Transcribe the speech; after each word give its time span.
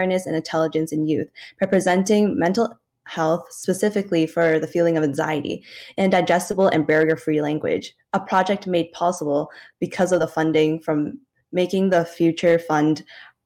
awareness 0.00 0.26
and 0.26 0.34
intelligence 0.34 0.92
in 0.92 1.06
youth 1.06 1.28
by 1.60 1.66
presenting 1.66 2.38
mental 2.38 2.78
health 3.04 3.46
specifically 3.50 4.26
for 4.26 4.58
the 4.58 4.66
feeling 4.66 4.96
of 4.96 5.04
anxiety 5.04 5.62
in 5.96 6.10
digestible 6.10 6.68
and 6.68 6.86
barrier 6.86 7.16
free 7.16 7.42
language, 7.42 7.94
a 8.12 8.20
project 8.20 8.66
made 8.66 8.90
possible 8.92 9.50
because 9.78 10.12
of 10.12 10.20
the 10.20 10.28
funding 10.28 10.80
from 10.80 11.18
Making 11.52 11.90
the 11.90 12.04
Future 12.04 12.58
Fund, 12.58 13.02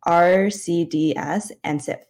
RCDS, 0.07 1.51
and 1.65 1.83
SIF. 1.83 2.01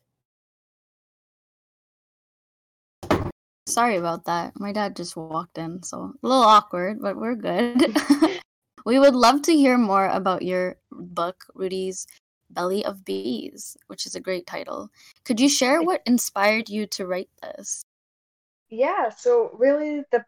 Sorry 3.67 3.97
about 3.97 4.27
that. 4.27 4.53
My 4.59 4.73
dad 4.73 4.95
just 4.97 5.17
walked 5.17 5.57
in, 5.57 5.83
so 5.83 6.13
a 6.23 6.27
little 6.27 6.43
awkward, 6.43 7.01
but 7.01 7.17
we're 7.17 7.37
good. 7.37 7.97
we 8.85 8.99
would 8.99 9.15
love 9.15 9.41
to 9.43 9.55
hear 9.55 9.79
more 9.79 10.09
about 10.09 10.43
your 10.43 10.77
book, 10.91 11.45
Rudy's 11.55 12.07
Belly 12.55 12.85
of 12.85 13.05
Bees, 13.05 13.77
which 13.89 14.07
is 14.07 14.15
a 14.15 14.21
great 14.21 14.47
title. 14.47 14.91
Could 15.25 15.41
you 15.41 15.49
share 15.49 15.83
what 15.83 16.03
inspired 16.07 16.69
you 16.69 16.87
to 16.89 17.07
write 17.07 17.31
this? 17.43 17.85
Yeah, 18.71 19.11
so 19.11 19.51
really 19.59 20.05
the 20.11 20.25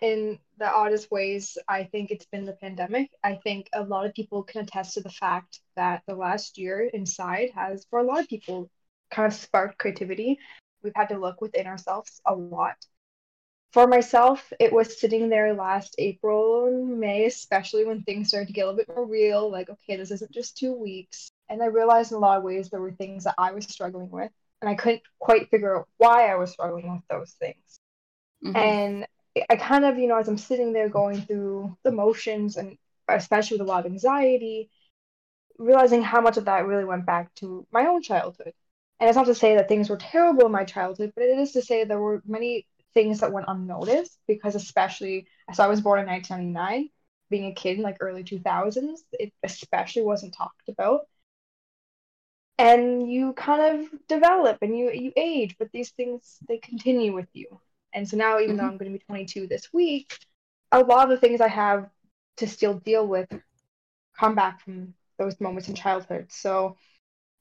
in 0.00 0.38
the 0.58 0.70
oddest 0.70 1.10
ways, 1.10 1.56
I 1.68 1.84
think 1.84 2.10
it's 2.10 2.26
been 2.26 2.44
the 2.44 2.54
pandemic. 2.54 3.10
I 3.22 3.36
think 3.36 3.68
a 3.72 3.82
lot 3.82 4.06
of 4.06 4.14
people 4.14 4.42
can 4.42 4.62
attest 4.62 4.94
to 4.94 5.00
the 5.00 5.10
fact 5.10 5.60
that 5.76 6.02
the 6.06 6.14
last 6.14 6.58
year 6.58 6.82
inside 6.92 7.50
has 7.54 7.86
for 7.88 8.00
a 8.00 8.04
lot 8.04 8.20
of 8.20 8.28
people 8.28 8.70
kind 9.10 9.32
of 9.32 9.38
sparked 9.38 9.78
creativity. 9.78 10.38
We've 10.82 10.92
had 10.94 11.08
to 11.10 11.18
look 11.18 11.40
within 11.40 11.66
ourselves 11.66 12.20
a 12.26 12.34
lot. 12.34 12.76
For 13.72 13.86
myself, 13.86 14.52
it 14.58 14.72
was 14.72 15.00
sitting 15.00 15.28
there 15.28 15.54
last 15.54 15.94
April 15.98 16.66
and 16.66 16.98
May, 16.98 17.26
especially 17.26 17.84
when 17.84 18.02
things 18.02 18.28
started 18.28 18.48
to 18.48 18.52
get 18.52 18.62
a 18.62 18.70
little 18.70 18.78
bit 18.78 18.88
more 18.88 19.06
real, 19.06 19.48
like, 19.48 19.70
okay, 19.70 19.96
this 19.96 20.10
isn't 20.10 20.32
just 20.32 20.56
two 20.56 20.72
weeks 20.72 21.30
and 21.50 21.62
I 21.62 21.66
realized 21.66 22.12
in 22.12 22.16
a 22.16 22.20
lot 22.20 22.38
of 22.38 22.44
ways 22.44 22.70
there 22.70 22.80
were 22.80 22.92
things 22.92 23.24
that 23.24 23.34
I 23.36 23.50
was 23.50 23.66
struggling 23.66 24.10
with, 24.10 24.30
and 24.62 24.70
I 24.70 24.76
couldn't 24.76 25.02
quite 25.18 25.50
figure 25.50 25.80
out 25.80 25.88
why 25.98 26.30
I 26.30 26.36
was 26.36 26.52
struggling 26.52 26.92
with 26.92 27.02
those 27.10 27.32
things. 27.32 27.80
Mm-hmm. 28.44 28.56
And 28.56 29.06
I 29.50 29.56
kind 29.56 29.84
of, 29.84 29.98
you 29.98 30.06
know, 30.06 30.16
as 30.16 30.28
I'm 30.28 30.38
sitting 30.38 30.72
there 30.72 30.88
going 30.88 31.20
through 31.22 31.76
the 31.82 31.90
motions, 31.90 32.56
and 32.56 32.78
especially 33.08 33.58
with 33.58 33.66
a 33.66 33.70
lot 33.70 33.84
of 33.84 33.92
anxiety, 33.92 34.70
realizing 35.58 36.02
how 36.02 36.20
much 36.20 36.36
of 36.36 36.44
that 36.46 36.66
really 36.66 36.84
went 36.84 37.04
back 37.04 37.34
to 37.36 37.66
my 37.72 37.86
own 37.86 38.00
childhood. 38.00 38.52
And 39.00 39.08
it's 39.08 39.16
not 39.16 39.26
to 39.26 39.34
say 39.34 39.56
that 39.56 39.68
things 39.68 39.90
were 39.90 39.96
terrible 39.96 40.46
in 40.46 40.52
my 40.52 40.64
childhood, 40.64 41.12
but 41.16 41.24
it 41.24 41.38
is 41.38 41.52
to 41.52 41.62
say 41.62 41.84
there 41.84 42.00
were 42.00 42.22
many 42.26 42.66
things 42.94 43.20
that 43.20 43.32
went 43.32 43.46
unnoticed 43.48 44.18
because, 44.28 44.54
especially, 44.54 45.26
so 45.52 45.64
I 45.64 45.68
was 45.68 45.80
born 45.80 46.00
in 46.00 46.06
1999. 46.06 46.90
Being 47.28 47.46
a 47.46 47.54
kid 47.54 47.76
in 47.76 47.82
like 47.82 47.98
early 48.00 48.24
2000s, 48.24 48.98
it 49.12 49.32
especially 49.44 50.02
wasn't 50.02 50.34
talked 50.34 50.68
about 50.68 51.02
and 52.60 53.10
you 53.10 53.32
kind 53.32 53.62
of 53.80 53.88
develop 54.08 54.58
and 54.62 54.76
you 54.76 54.90
you 54.92 55.12
age 55.16 55.56
but 55.58 55.70
these 55.72 55.90
things 55.90 56.38
they 56.48 56.58
continue 56.58 57.12
with 57.14 57.28
you. 57.32 57.60
And 57.92 58.08
so 58.08 58.16
now 58.16 58.38
even 58.38 58.50
mm-hmm. 58.50 58.58
though 58.58 58.70
i'm 58.70 58.78
going 58.78 58.92
to 58.92 58.98
be 58.98 59.04
22 59.04 59.46
this 59.46 59.72
week 59.72 60.16
a 60.72 60.80
lot 60.80 61.04
of 61.04 61.10
the 61.10 61.16
things 61.16 61.40
i 61.40 61.48
have 61.48 61.88
to 62.36 62.46
still 62.46 62.74
deal 62.74 63.06
with 63.06 63.28
come 64.18 64.34
back 64.34 64.60
from 64.60 64.94
those 65.18 65.40
moments 65.40 65.68
in 65.68 65.74
childhood. 65.74 66.26
So 66.30 66.76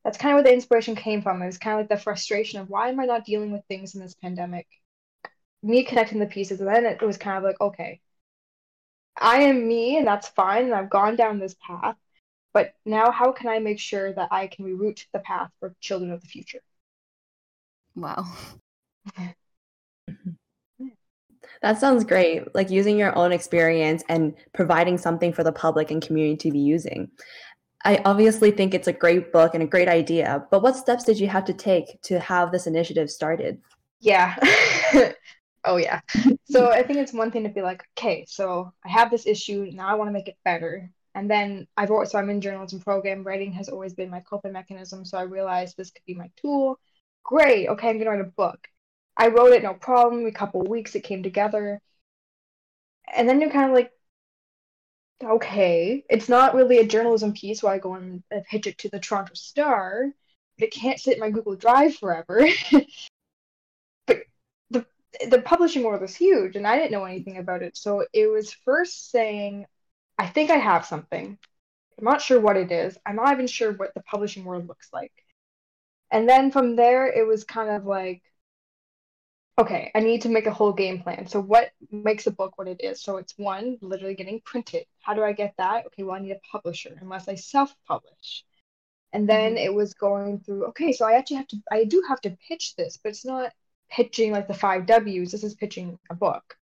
that's 0.04 0.18
kind 0.18 0.34
of 0.34 0.38
where 0.38 0.44
the 0.44 0.54
inspiration 0.54 0.96
came 0.96 1.22
from. 1.22 1.42
It 1.42 1.48
was 1.48 1.58
kind 1.58 1.76
of 1.76 1.82
like 1.82 1.90
the 1.90 2.04
frustration 2.04 2.60
of 2.60 2.70
why 2.70 2.90
am 2.90 3.00
i 3.00 3.06
not 3.06 3.26
dealing 3.26 3.52
with 3.52 3.64
things 3.68 3.96
in 3.96 4.02
this 4.02 4.16
pandemic? 4.16 4.68
Me 5.62 5.84
connecting 5.84 6.20
the 6.20 6.26
pieces 6.26 6.62
and 6.62 6.70
then 6.70 6.86
it 6.86 7.02
was 7.02 7.18
kind 7.18 7.38
of 7.38 7.44
like 7.44 7.60
okay 7.62 8.00
i 9.20 9.42
am 9.42 9.68
me 9.68 9.98
and 9.98 10.08
that's 10.08 10.30
fine 10.30 10.66
and 10.66 10.74
i've 10.74 10.90
gone 10.90 11.16
down 11.16 11.40
this 11.40 11.56
path 11.66 11.98
but 12.54 12.74
now, 12.86 13.12
how 13.12 13.32
can 13.32 13.48
I 13.48 13.60
make 13.60 13.80
sure 13.80 14.12
that 14.14 14.30
I 14.32 14.48
can 14.48 14.66
reroute 14.66 15.06
the 15.14 15.20
path 15.20 15.52
for 15.60 15.76
children 15.80 16.12
of 16.12 16.22
the 16.22 16.28
future? 16.28 16.62
Wow. 17.96 18.26
Mm-hmm. 19.18 20.88
that 21.62 21.80
sounds 21.80 22.04
great. 22.04 22.54
Like 22.56 22.70
using 22.70 22.98
your 22.98 23.16
own 23.18 23.32
experience 23.32 24.04
and 24.10 24.34
providing 24.54 24.98
something 24.98 25.34
for 25.34 25.44
the 25.44 25.52
public 25.52 25.92
and 25.92 26.02
community 26.02 26.38
to 26.50 26.52
be 26.52 26.60
using. 26.60 27.10
I 27.86 28.02
obviously 28.06 28.52
think 28.52 28.74
it's 28.74 28.88
a 28.88 28.94
great 28.94 29.32
book 29.32 29.54
and 29.54 29.64
a 29.64 29.68
great 29.68 29.88
idea, 29.88 30.46
but 30.52 30.62
what 30.62 30.76
steps 30.76 31.06
did 31.06 31.20
you 31.20 31.28
have 31.28 31.46
to 31.46 31.54
take 31.54 32.02
to 32.04 32.20
have 32.20 32.52
this 32.52 32.68
initiative 32.68 33.10
started? 33.10 33.62
Yeah. 34.02 34.36
oh, 35.64 35.78
yeah. 35.78 36.02
So 36.46 36.72
I 36.72 36.84
think 36.84 37.00
it's 37.00 37.14
one 37.14 37.32
thing 37.32 37.44
to 37.44 37.50
be 37.50 37.62
like, 37.62 37.84
okay, 37.98 38.26
so 38.28 38.74
I 38.86 38.90
have 38.90 39.12
this 39.12 39.26
issue. 39.26 39.70
Now 39.74 39.88
I 39.88 39.94
want 39.94 40.10
to 40.10 40.14
make 40.14 40.28
it 40.28 40.38
better. 40.44 40.92
And 41.16 41.30
then 41.30 41.68
I've 41.76 41.92
always, 41.92 42.12
so 42.12 42.20
I'm 42.20 42.30
in 42.30 42.42
journalism 42.42 42.80
program. 42.80 43.24
Writing 43.24 43.52
has 43.54 43.70
always 43.70 43.94
been 43.94 44.10
my 44.10 44.22
coping 44.22 44.54
mechanism. 44.54 45.06
So 45.06 45.18
I 45.18 45.24
realized 45.24 45.76
this 45.76 45.92
could 45.92 46.06
be 46.06 46.14
my 46.14 46.30
tool. 46.36 46.80
Great. 47.24 47.68
Okay, 47.68 47.90
I'm 47.90 47.98
gonna 47.98 48.12
write 48.12 48.22
a 48.22 48.24
book. 48.26 48.68
I 49.18 49.28
wrote 49.28 49.54
it 49.54 49.64
no 49.64 49.74
problem. 49.74 50.26
A 50.26 50.32
couple 50.32 50.62
weeks, 50.62 50.96
it 50.96 51.04
came 51.04 51.24
together. 51.24 51.82
And 53.14 53.28
then 53.28 53.42
you're 53.42 53.52
kind 53.52 53.70
of 53.70 53.76
like, 53.76 53.92
okay, 55.24 56.06
it's 56.10 56.30
not 56.30 56.56
really 56.56 56.78
a 56.80 56.88
journalism 56.88 57.34
piece 57.34 57.62
where 57.62 57.74
I 57.74 57.80
go 57.80 57.96
and 57.96 58.24
pitch 58.50 58.68
it 58.68 58.78
to 58.80 58.90
the 58.90 59.00
Toronto 59.00 59.34
Star. 59.34 60.06
But 60.58 60.66
it 60.68 60.74
can't 60.74 61.00
sit 61.00 61.16
in 61.16 61.20
my 61.20 61.32
Google 61.32 61.56
Drive 61.56 61.96
forever. 61.96 62.48
but 64.08 64.24
the 64.72 64.86
the 65.30 65.42
publishing 65.42 65.84
world 65.84 66.04
is 66.04 66.16
huge, 66.16 66.56
and 66.56 66.68
I 66.68 66.78
didn't 66.78 66.92
know 66.92 67.06
anything 67.06 67.38
about 67.38 67.64
it. 67.64 67.78
So 67.78 68.06
it 68.14 68.28
was 68.28 68.54
first 68.54 69.12
saying, 69.12 69.66
I 70.20 70.28
think 70.28 70.52
I 70.52 70.58
have 70.58 70.86
something. 70.86 71.38
I'm 71.98 72.04
not 72.04 72.22
sure 72.22 72.42
what 72.42 72.58
it 72.58 72.72
is. 72.72 72.98
I'm 73.06 73.16
not 73.16 73.32
even 73.32 73.48
sure 73.48 73.72
what 73.72 73.94
the 73.94 74.02
publishing 74.02 74.44
world 74.44 74.68
looks 74.68 74.90
like. 74.92 75.14
And 76.12 76.28
then 76.28 76.52
from 76.52 76.76
there, 76.76 77.08
it 77.08 77.26
was 77.26 77.46
kind 77.46 77.70
of 77.70 77.86
like, 77.86 78.22
okay, 79.58 79.92
I 79.96 80.02
need 80.02 80.24
to 80.24 80.30
make 80.30 80.46
a 80.46 80.54
whole 80.54 80.74
game 80.74 81.02
plan. 81.02 81.28
So, 81.28 81.42
what 81.42 81.72
makes 81.92 82.28
a 82.28 82.32
book 82.32 82.58
what 82.58 82.68
it 82.68 82.82
is? 82.82 83.02
So, 83.02 83.18
it's 83.18 83.38
one, 83.38 83.78
literally 83.82 84.16
getting 84.16 84.42
printed. 84.42 84.86
How 85.02 85.14
do 85.14 85.24
I 85.24 85.32
get 85.32 85.54
that? 85.58 85.86
Okay, 85.88 86.04
well, 86.04 86.16
I 86.16 86.20
need 86.20 86.32
a 86.32 86.40
publisher 86.52 86.98
unless 87.02 87.30
I 87.30 87.36
self 87.36 87.74
publish. 87.88 88.44
And 89.14 89.28
then 89.28 89.56
mm-hmm. 89.56 89.66
it 89.66 89.74
was 89.74 89.94
going 89.94 90.40
through, 90.42 90.66
okay, 90.68 90.92
so 90.92 91.06
I 91.06 91.14
actually 91.14 91.38
have 91.38 91.48
to, 91.48 91.58
I 91.72 91.86
do 91.86 92.04
have 92.08 92.22
to 92.22 92.38
pitch 92.48 92.76
this, 92.76 92.98
but 93.02 93.10
it's 93.10 93.26
not 93.26 93.54
pitching 93.90 94.32
like 94.34 94.48
the 94.48 94.54
five 94.54 94.86
W's. 94.86 95.32
This 95.32 95.44
is 95.44 95.56
pitching 95.56 95.98
a 96.10 96.16
book. 96.16 96.56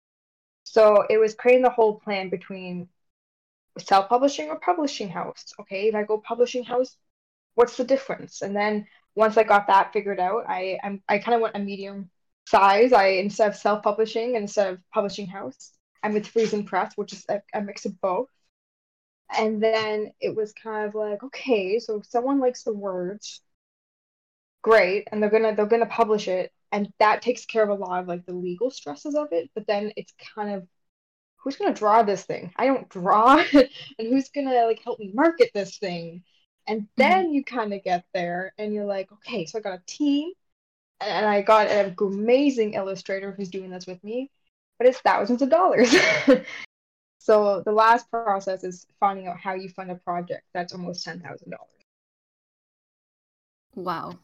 So, 0.65 1.07
it 1.09 1.19
was 1.19 1.35
creating 1.35 1.63
the 1.63 1.71
whole 1.71 2.01
plan 2.01 2.29
between 2.29 2.89
self-publishing 3.79 4.49
or 4.49 4.59
publishing 4.61 5.09
house 5.09 5.53
okay? 5.61 5.89
If 5.89 5.95
i 5.95 6.03
go 6.05 6.19
publishing 6.19 6.65
house 6.65 6.97
what's 7.55 7.77
the 7.77 7.85
difference? 7.85 8.43
And 8.43 8.55
then 8.57 8.87
once 9.15 9.37
i 9.37 9.43
got 9.45 9.67
that 9.69 9.93
figured 9.93 10.21
out 10.21 10.45
i 10.49 10.79
I'm, 10.85 11.03
i 11.09 11.19
kind 11.19 11.35
of 11.35 11.41
went 11.43 11.57
a 11.57 11.61
medium 11.61 12.11
size. 12.47 12.93
I 12.93 13.07
instead 13.09 13.49
of 13.51 13.57
self-publishing 13.57 14.35
instead 14.37 14.73
of 14.75 14.79
publishing 14.93 15.27
house 15.27 15.73
i'm 16.03 16.15
with 16.15 16.33
Friesen 16.33 16.67
press 16.67 16.93
which 16.97 17.13
is 17.13 17.25
a, 17.29 17.43
a 17.55 17.61
mix 17.63 17.85
of 17.87 18.01
both. 18.01 18.29
And 19.37 19.63
then 19.63 20.13
it 20.21 20.35
was 20.37 20.53
kind 20.53 20.87
of 20.87 20.95
like 20.95 21.23
okay 21.25 21.79
so 21.79 21.97
if 21.99 22.07
someone 22.07 22.41
likes 22.41 22.63
the 22.65 22.73
words 22.75 23.41
great 24.63 25.09
and 25.11 25.23
they're 25.23 25.31
gonna 25.31 25.55
they're 25.55 25.67
gonna 25.67 25.87
publish 25.87 26.29
it. 26.29 26.53
And 26.73 26.93
that 26.99 27.23
takes 27.23 27.47
care 27.47 27.63
of 27.63 27.71
a 27.71 27.75
lot 27.75 28.01
of 28.03 28.09
like 28.09 28.27
the 28.27 28.35
legal 28.35 28.71
stresses 28.71 29.15
of 29.15 29.29
it 29.33 29.51
but 29.55 29.67
then 29.67 29.93
it's 29.97 30.13
kind 30.35 30.55
of 30.55 30.67
who's 31.47 31.57
gonna 31.57 31.73
draw 31.73 32.03
this 32.03 32.25
thing? 32.25 32.53
I 32.57 32.67
don't 32.67 32.89
draw, 32.89 33.37
and 33.53 33.69
who's 33.99 34.31
gonna 34.31 34.67
like 34.67 34.83
help 34.83 34.99
me 34.99 35.13
market 35.15 35.53
this 35.55 35.79
thing? 35.79 36.25
And 36.67 36.81
mm-hmm. 36.81 36.87
then 36.97 37.25
mm-hmm. 37.27 37.35
you 37.35 37.45
kind 37.45 37.73
of 37.73 37.85
get 37.85 38.05
there, 38.13 38.53
and 38.59 38.75
you're 38.75 38.85
like, 38.85 39.13
okay, 39.13 39.47
so 39.47 39.59
I 39.59 39.63
got 39.63 39.79
a 39.79 39.83
team, 39.87 40.33
and 41.01 41.25
I 41.25 41.43
got 41.43 41.69
an 41.69 41.95
amazing 42.01 42.75
illustrator 42.75 43.31
who's 43.31 43.49
doing 43.49 43.71
this 43.71 43.87
with 43.87 44.03
me, 44.03 44.29
but 44.77 44.89
it's 44.89 44.99
thousands 44.99 45.41
of 45.41 45.49
dollars. 45.49 45.95
so 47.21 47.63
the 47.65 47.73
last 47.73 48.11
process 48.11 48.65
is 48.65 48.89
finding 48.99 49.29
out 49.29 49.39
how 49.39 49.55
you 49.55 49.69
fund 49.69 49.93
a 49.93 49.95
project 49.95 50.43
that's 50.53 50.73
almost 50.73 51.05
ten 51.05 51.21
thousand 51.21 51.53
dollars. 51.53 51.71
Wow, 53.77 54.19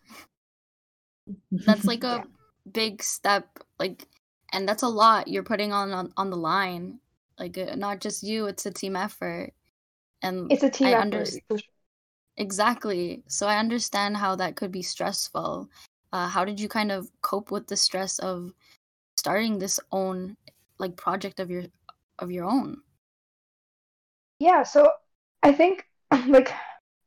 that's 1.53 1.85
like 1.85 2.03
a 2.03 2.25
yeah. 2.25 2.73
big 2.73 3.01
step. 3.01 3.61
Like 3.79 4.09
and 4.53 4.69
that's 4.69 4.83
a 4.83 4.89
lot 4.89 5.29
you're 5.29 5.45
putting 5.45 5.73
on 5.73 5.93
on, 5.93 6.13
on 6.17 6.31
the 6.31 6.37
line 6.37 6.99
like 7.43 7.59
uh, 7.59 7.75
not 7.75 8.01
just 8.01 8.23
you 8.23 8.47
it's 8.47 8.67
a 8.67 8.71
team 8.71 8.97
effort. 8.97 9.53
And 10.23 10.51
it's 10.51 10.63
a 10.63 10.71
team 10.71 10.89
I 10.89 10.93
effort 10.93 11.03
under- 11.03 11.25
exactly. 12.37 13.23
So 13.27 13.47
i 13.49 13.59
understand 13.59 14.17
how 14.17 14.37
that 14.37 14.57
could 14.57 14.73
be 14.73 14.83
stressful. 14.83 15.69
Uh, 16.13 16.29
how 16.29 16.45
did 16.45 16.61
you 16.61 16.69
kind 16.69 16.93
of 16.93 17.11
cope 17.23 17.51
with 17.51 17.67
the 17.67 17.77
stress 17.77 18.19
of 18.19 18.53
starting 19.17 19.59
this 19.59 19.81
own 19.91 20.37
like 20.79 20.97
project 20.97 21.41
of 21.41 21.51
your 21.51 21.65
of 22.19 22.31
your 22.31 22.45
own? 22.45 22.83
Yeah 24.39 24.63
so 24.63 24.91
i 25.43 25.53
think 25.53 25.87
like 26.29 26.53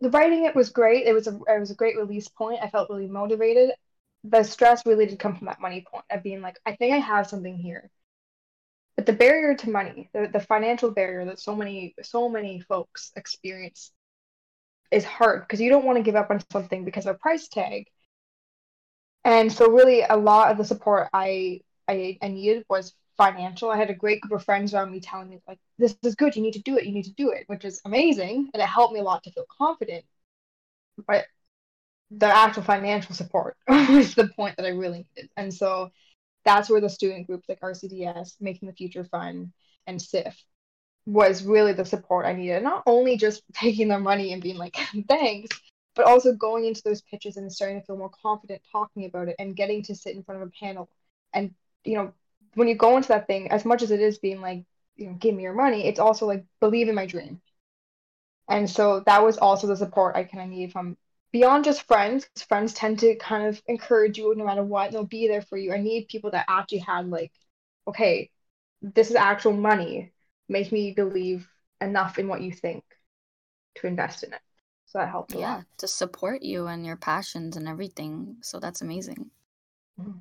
the 0.02 0.10
writing 0.10 0.46
it 0.46 0.56
was 0.56 0.70
great. 0.70 1.08
It 1.08 1.14
was 1.14 1.28
a 1.28 1.36
it 1.48 1.60
was 1.60 1.72
a 1.72 1.76
great 1.76 1.98
release 1.98 2.28
point. 2.28 2.60
I 2.62 2.70
felt 2.70 2.90
really 2.90 3.08
motivated. 3.08 3.72
The 4.26 4.44
stress 4.44 4.86
really 4.86 5.06
did 5.06 5.20
come 5.20 5.36
from 5.36 5.48
that 5.48 5.62
money 5.62 5.86
point 5.90 6.06
of 6.10 6.24
being 6.24 6.42
like 6.42 6.60
i 6.66 6.76
think 6.76 6.94
i 6.94 6.98
have 6.98 7.28
something 7.28 7.56
here 7.58 7.90
but 8.96 9.06
the 9.06 9.14
barrier 9.14 9.56
to 9.56 9.70
money 9.70 10.10
the, 10.14 10.30
the 10.32 10.40
financial 10.40 10.92
barrier 10.92 11.26
that 11.26 11.40
so 11.40 11.56
many 11.56 11.96
so 12.04 12.30
many 12.30 12.60
folks 12.62 13.12
experience 13.16 13.92
is 14.92 15.06
hard 15.06 15.42
because 15.42 15.62
you 15.62 15.70
don't 15.70 15.86
want 15.86 15.98
to 15.98 16.04
give 16.04 16.16
up 16.16 16.32
on 16.32 16.42
something 16.52 16.86
because 16.86 17.06
of 17.06 17.16
a 17.16 17.20
price 17.20 17.48
tag 17.48 17.88
And 19.24 19.52
so 19.52 19.70
really 19.72 20.02
a 20.04 20.16
lot 20.16 20.52
of 20.52 20.58
the 20.58 20.66
support 20.66 21.10
I, 21.14 21.62
I, 21.88 22.18
I 22.22 22.28
needed 22.28 22.66
was 22.70 22.94
financial. 23.18 23.70
I 23.70 23.78
had 23.78 23.90
a 23.90 23.94
great 23.96 24.22
group 24.22 24.34
of 24.40 24.46
friends 24.46 24.74
around 24.74 24.92
me 24.92 25.00
telling 25.00 25.30
me 25.30 25.40
like, 25.48 25.60
this 25.78 25.98
is 26.04 26.16
good, 26.16 26.36
you 26.36 26.42
need 26.42 26.54
to 26.54 26.62
do 26.62 26.78
it, 26.78 26.86
you 26.86 26.94
need 26.94 27.06
to 27.06 27.14
do 27.14 27.32
it, 27.32 27.44
which 27.48 27.66
is 27.66 27.82
amazing. 27.86 28.50
And 28.54 28.62
it 28.62 28.68
helped 28.68 28.94
me 28.94 29.00
a 29.00 29.04
lot 29.04 29.24
to 29.24 29.32
feel 29.32 29.46
confident. 29.58 30.06
But 31.08 31.26
the 32.12 32.28
actual 32.28 32.64
financial 32.64 33.16
support 33.16 33.58
was 33.68 34.16
the 34.16 34.30
point 34.36 34.58
that 34.58 34.66
I 34.68 34.70
really 34.72 35.08
needed. 35.16 35.32
And 35.38 35.54
so 35.54 35.92
that's 36.46 36.70
where 36.70 36.82
the 36.82 36.90
student 36.90 37.28
groups 37.28 37.50
like 37.50 37.60
RCDS, 37.62 38.36
Making 38.40 38.68
the 38.68 38.76
Future 38.76 39.04
Fund, 39.04 39.52
and 39.88 40.02
SIF 40.02 40.36
was 41.06 41.44
really 41.44 41.74
the 41.74 41.86
support 41.86 42.26
I 42.26 42.34
needed. 42.34 42.64
Not 42.64 42.84
only 42.86 43.18
just 43.18 43.44
taking 43.54 43.88
their 43.88 44.00
money 44.00 44.34
and 44.34 44.42
being 44.42 44.58
like, 44.58 44.78
thanks, 45.08 45.60
but 45.96 46.06
also 46.06 46.34
going 46.34 46.66
into 46.66 46.82
those 46.84 47.02
pitches 47.02 47.38
and 47.38 47.52
starting 47.52 47.80
to 47.80 47.86
feel 47.86 47.98
more 47.98 48.12
confident 48.22 48.62
talking 48.72 49.06
about 49.06 49.30
it 49.30 49.36
and 49.40 49.56
getting 49.56 49.84
to 49.84 49.96
sit 49.96 50.16
in 50.16 50.24
front 50.24 50.42
of 50.42 50.48
a 50.48 50.52
panel. 50.52 50.90
And, 51.34 51.54
you 51.84 51.96
know, 51.96 52.14
when 52.54 52.68
you 52.68 52.76
go 52.76 52.96
into 52.98 53.10
that 53.10 53.28
thing, 53.28 53.52
as 53.52 53.66
much 53.66 53.82
as 53.82 53.92
it 53.92 54.00
is 54.00 54.18
being 54.18 54.42
like, 54.42 54.66
you 54.96 55.08
know, 55.08 55.14
give 55.14 55.36
me 55.36 55.44
your 55.44 55.54
money, 55.54 55.86
it's 55.86 56.00
also 56.00 56.26
like, 56.26 56.46
believe 56.60 56.90
in 56.90 56.96
my 56.96 57.06
dream. 57.06 57.42
And 58.48 58.70
so 58.70 59.02
that 59.02 59.24
was 59.24 59.38
also 59.38 59.68
the 59.68 59.76
support 59.76 60.16
I 60.16 60.24
kind 60.24 60.44
of 60.44 60.50
needed 60.50 60.72
from 60.72 60.98
beyond 61.31 61.66
just 61.66 61.83
friends, 61.83 62.25
because 62.25 62.44
friends 62.44 62.74
tend 62.74 63.00
to 63.00 63.16
kind 63.16 63.48
of 63.48 63.62
encourage 63.68 64.18
you 64.18 64.33
no 64.36 64.45
matter 64.45 64.63
what, 64.63 64.92
they'll 64.92 65.06
be 65.06 65.27
there 65.27 65.42
for 65.42 65.57
you. 65.57 65.74
I 65.74 65.77
need 65.77 66.07
people 66.07 66.31
that 66.31 66.45
actually 66.48 66.80
had 66.80 67.10
like, 67.10 67.31
okay, 67.88 68.30
this 68.81 69.10
is 69.10 69.16
actual 69.16 69.54
money. 69.54 70.12
Make 70.48 70.72
me 70.72 70.92
believe 70.92 71.48
enough 71.81 72.19
in 72.19 72.27
what 72.27 72.42
you 72.42 72.51
think 72.51 72.83
to 73.75 73.88
invest 73.88 74.24
in 74.24 74.33
it. 74.33 74.42
So 74.86 75.00
that 75.00 75.10
helps 75.10 75.33
yeah, 75.33 75.63
to 75.80 75.88
support 75.88 76.44
you 76.44 76.68
and 76.68 76.86
your 76.86 76.95
passions 76.95 77.57
and 77.57 77.68
everything. 77.68 78.38
So 78.42 78.60
that's 78.60 78.81
amazing. 78.81 79.31
Mm-hmm. 80.00 80.19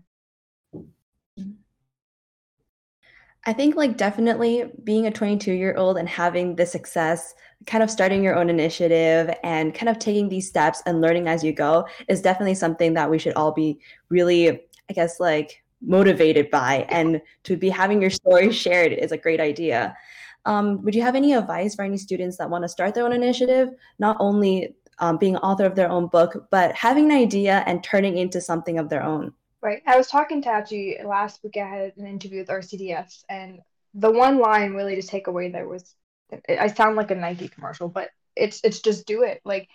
I 3.47 3.53
think 3.53 3.77
like 3.77 3.97
definitely 3.97 4.71
being 4.85 5.07
a 5.07 5.11
22 5.11 5.53
year 5.53 5.75
old 5.77 5.99
and 5.99 6.09
having 6.09 6.57
the 6.57 6.65
success, 6.65 7.35
kind 7.67 7.83
of 7.83 7.91
starting 7.91 8.23
your 8.23 8.37
own 8.37 8.49
initiative 8.49 9.35
and 9.43 9.75
kind 9.75 9.89
of 9.89 9.99
taking 9.99 10.29
these 10.29 10.49
steps 10.49 10.83
and 10.87 11.01
learning 11.01 11.29
as 11.29 11.45
you 11.45 11.53
go 11.53 11.87
is 12.09 12.23
definitely 12.23 12.55
something 12.55 12.95
that 12.95 13.11
we 13.11 13.19
should 13.19 13.35
all 13.35 13.53
be 13.53 13.79
really, 14.09 14.49
I 14.89 14.93
guess, 14.95 15.21
like 15.21 15.63
motivated 15.83 16.51
by. 16.51 16.87
And 16.89 17.21
to 17.45 17.57
be 17.57 17.69
having 17.69 18.01
your 18.01 18.11
story 18.11 18.51
shared 18.65 18.93
is 18.93 19.13
a 19.13 19.19
great 19.19 19.41
idea. 19.41 19.95
Um, 20.47 20.83
would 20.83 20.95
you 20.95 21.03
have 21.03 21.15
any 21.15 21.35
advice 21.35 21.75
for 21.75 21.85
any 21.85 21.97
students 21.97 22.37
that 22.39 22.51
want 22.51 22.65
to 22.65 22.69
start 22.69 22.95
their 22.95 23.05
own 23.05 23.13
initiative, 23.13 23.71
not 23.99 24.17
only 24.21 24.75
um, 24.99 25.19
being 25.19 25.37
author 25.39 25.65
of 25.65 25.75
their 25.75 25.91
own 25.91 26.07
book, 26.07 26.49
but 26.51 26.75
having 26.75 27.07
an 27.07 27.17
idea 27.17 27.63
and 27.67 27.83
turning 27.83 28.19
into 28.19 28.41
something 28.41 28.79
of 28.79 28.89
their 28.89 29.03
own? 29.03 29.33
Right. 29.65 29.83
I 29.87 29.97
was 29.97 30.09
talking 30.09 30.43
to 30.43 30.51
Aji 30.51 31.03
last 31.07 31.43
week. 31.43 31.57
I 31.57 31.67
had 31.67 31.97
an 31.97 32.07
interview 32.07 32.41
with 32.41 32.51
RCDS, 32.51 33.25
and 33.31 33.61
the 33.95 34.11
one 34.11 34.39
line 34.39 34.75
really 34.75 34.95
to 34.97 35.03
take 35.03 35.27
away 35.27 35.51
there 35.51 35.67
was, 35.67 35.95
I 36.47 36.67
sound 36.67 36.97
like 36.97 37.11
a 37.11 37.15
Nike 37.15 37.49
commercial, 37.49 37.89
but 37.89 38.11
it's 38.37 38.61
it's 38.63 38.81
just 38.81 39.07
do 39.07 39.23
it. 39.23 39.41
Like, 39.43 39.69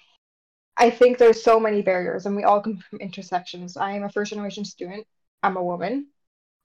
I 0.77 0.91
think 0.91 1.18
there's 1.18 1.44
so 1.44 1.59
many 1.59 1.81
barriers, 1.81 2.27
and 2.27 2.36
we 2.36 2.44
all 2.44 2.62
come 2.62 2.77
from 2.77 3.00
intersections. 3.00 3.77
I 3.77 3.94
am 3.94 4.03
a 4.03 4.09
first 4.09 4.30
generation 4.31 4.63
student. 4.63 5.07
I'm 5.41 5.57
a 5.57 5.63
woman. 5.63 6.09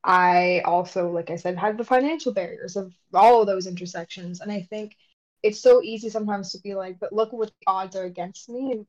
I 0.04 0.60
also, 0.66 1.10
like 1.10 1.30
I 1.30 1.36
said, 1.36 1.56
had 1.58 1.78
the 1.78 1.84
financial 1.84 2.34
barriers 2.34 2.76
of 2.76 2.92
all 3.14 3.40
of 3.40 3.46
those 3.46 3.66
intersections, 3.66 4.42
and 4.42 4.52
I 4.52 4.62
think 4.62 4.96
it's 5.42 5.60
so 5.62 5.82
easy 5.82 6.10
sometimes 6.10 6.52
to 6.52 6.58
be 6.60 6.74
like, 6.74 6.98
but 7.00 7.14
look 7.14 7.32
what 7.32 7.48
the 7.48 7.66
odds 7.66 7.96
are 7.96 8.04
against 8.04 8.50
me, 8.50 8.72
and 8.72 8.86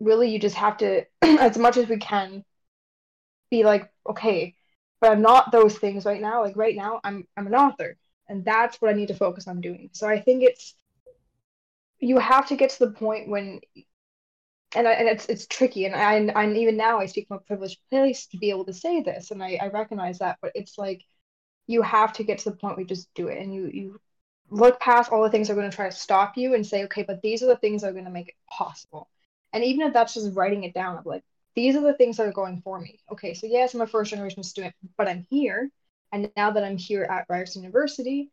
really 0.00 0.30
you 0.30 0.38
just 0.38 0.56
have 0.56 0.76
to, 0.78 1.06
as 1.22 1.58
much 1.58 1.76
as 1.76 1.88
we 1.88 1.96
can 1.98 2.44
be 3.50 3.64
like, 3.64 3.90
okay, 4.08 4.54
but 5.00 5.12
I'm 5.12 5.22
not 5.22 5.52
those 5.52 5.78
things 5.78 6.04
right 6.04 6.20
now. 6.20 6.42
Like 6.42 6.56
right 6.56 6.76
now, 6.76 7.00
I'm 7.04 7.26
I'm 7.36 7.46
an 7.46 7.54
author, 7.54 7.96
and 8.28 8.44
that's 8.44 8.80
what 8.80 8.90
I 8.90 8.94
need 8.94 9.08
to 9.08 9.14
focus 9.14 9.48
on 9.48 9.60
doing. 9.60 9.90
So 9.92 10.08
I 10.08 10.20
think 10.20 10.42
it's 10.42 10.74
you 12.00 12.18
have 12.18 12.48
to 12.48 12.56
get 12.56 12.70
to 12.70 12.78
the 12.86 12.92
point 12.92 13.28
when, 13.28 13.60
and 14.74 14.88
I, 14.88 14.92
and 14.92 15.08
it's 15.08 15.26
it's 15.26 15.46
tricky, 15.46 15.86
and 15.86 15.94
I 15.94 16.14
and 16.14 16.56
even 16.56 16.76
now 16.76 16.98
I 16.98 17.06
speak 17.06 17.28
from 17.28 17.38
a 17.38 17.40
privileged 17.40 17.78
place 17.90 18.26
to 18.28 18.38
be 18.38 18.50
able 18.50 18.64
to 18.66 18.72
say 18.74 19.02
this, 19.02 19.30
and 19.30 19.42
I 19.42 19.58
I 19.60 19.68
recognize 19.68 20.18
that, 20.18 20.38
but 20.42 20.52
it's 20.54 20.78
like 20.78 21.02
you 21.66 21.82
have 21.82 22.12
to 22.14 22.24
get 22.24 22.38
to 22.38 22.50
the 22.50 22.56
point 22.56 22.76
where 22.76 22.82
you 22.82 22.88
just 22.88 23.12
do 23.14 23.28
it, 23.28 23.38
and 23.38 23.54
you 23.54 23.70
you 23.72 24.00
look 24.50 24.78
past 24.80 25.10
all 25.10 25.22
the 25.22 25.30
things 25.30 25.48
that 25.48 25.54
are 25.54 25.56
going 25.56 25.70
to 25.70 25.76
try 25.76 25.88
to 25.88 25.96
stop 25.96 26.36
you 26.36 26.54
and 26.54 26.66
say, 26.66 26.84
okay, 26.84 27.02
but 27.02 27.22
these 27.22 27.42
are 27.42 27.46
the 27.46 27.56
things 27.56 27.82
that 27.82 27.88
are 27.88 27.92
going 27.92 28.04
to 28.04 28.10
make 28.10 28.28
it 28.28 28.34
possible. 28.50 29.08
And 29.52 29.64
even 29.64 29.86
if 29.86 29.92
that's 29.92 30.14
just 30.14 30.34
writing 30.36 30.64
it 30.64 30.74
down 30.74 30.98
of 30.98 31.06
like, 31.06 31.24
these 31.54 31.76
are 31.76 31.80
the 31.80 31.94
things 31.94 32.16
that 32.16 32.26
are 32.26 32.32
going 32.32 32.60
for 32.62 32.80
me. 32.80 33.00
Okay, 33.12 33.34
so 33.34 33.46
yes, 33.46 33.74
I'm 33.74 33.80
a 33.80 33.86
first 33.86 34.10
generation 34.10 34.42
student, 34.42 34.74
but 34.96 35.08
I'm 35.08 35.26
here. 35.30 35.70
And 36.12 36.30
now 36.36 36.50
that 36.50 36.64
I'm 36.64 36.76
here 36.76 37.04
at 37.04 37.26
Ryerson 37.28 37.62
University, 37.62 38.30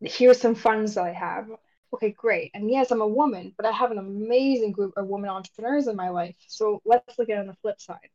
here's 0.00 0.40
some 0.40 0.54
funds 0.54 0.94
that 0.94 1.04
I 1.04 1.12
have. 1.12 1.48
Okay, 1.92 2.10
great. 2.10 2.50
And 2.54 2.70
yes, 2.70 2.90
I'm 2.90 3.00
a 3.00 3.08
woman, 3.08 3.52
but 3.56 3.66
I 3.66 3.72
have 3.72 3.90
an 3.90 3.98
amazing 3.98 4.72
group 4.72 4.94
of 4.96 5.06
women 5.06 5.30
entrepreneurs 5.30 5.88
in 5.88 5.96
my 5.96 6.08
life. 6.10 6.36
So 6.46 6.80
let's 6.84 7.18
look 7.18 7.28
at 7.28 7.36
it 7.36 7.40
on 7.40 7.46
the 7.46 7.56
flip 7.62 7.80
side. 7.80 8.10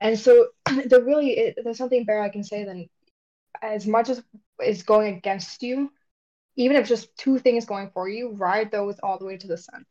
And 0.00 0.18
so 0.18 0.48
there 0.86 1.02
really 1.02 1.30
it, 1.32 1.58
there's 1.62 1.78
something 1.78 2.04
better 2.04 2.20
I 2.20 2.30
can 2.30 2.44
say 2.44 2.64
than 2.64 2.88
as 3.62 3.86
much 3.86 4.08
as 4.08 4.22
is 4.62 4.82
going 4.82 5.14
against 5.16 5.62
you, 5.62 5.90
even 6.56 6.76
if 6.76 6.88
just 6.88 7.16
two 7.16 7.38
things 7.38 7.66
going 7.66 7.90
for 7.92 8.08
you, 8.08 8.30
ride 8.32 8.70
those 8.70 8.98
all 9.02 9.18
the 9.18 9.24
way 9.24 9.36
to 9.36 9.46
the 9.46 9.56
sun 9.56 9.84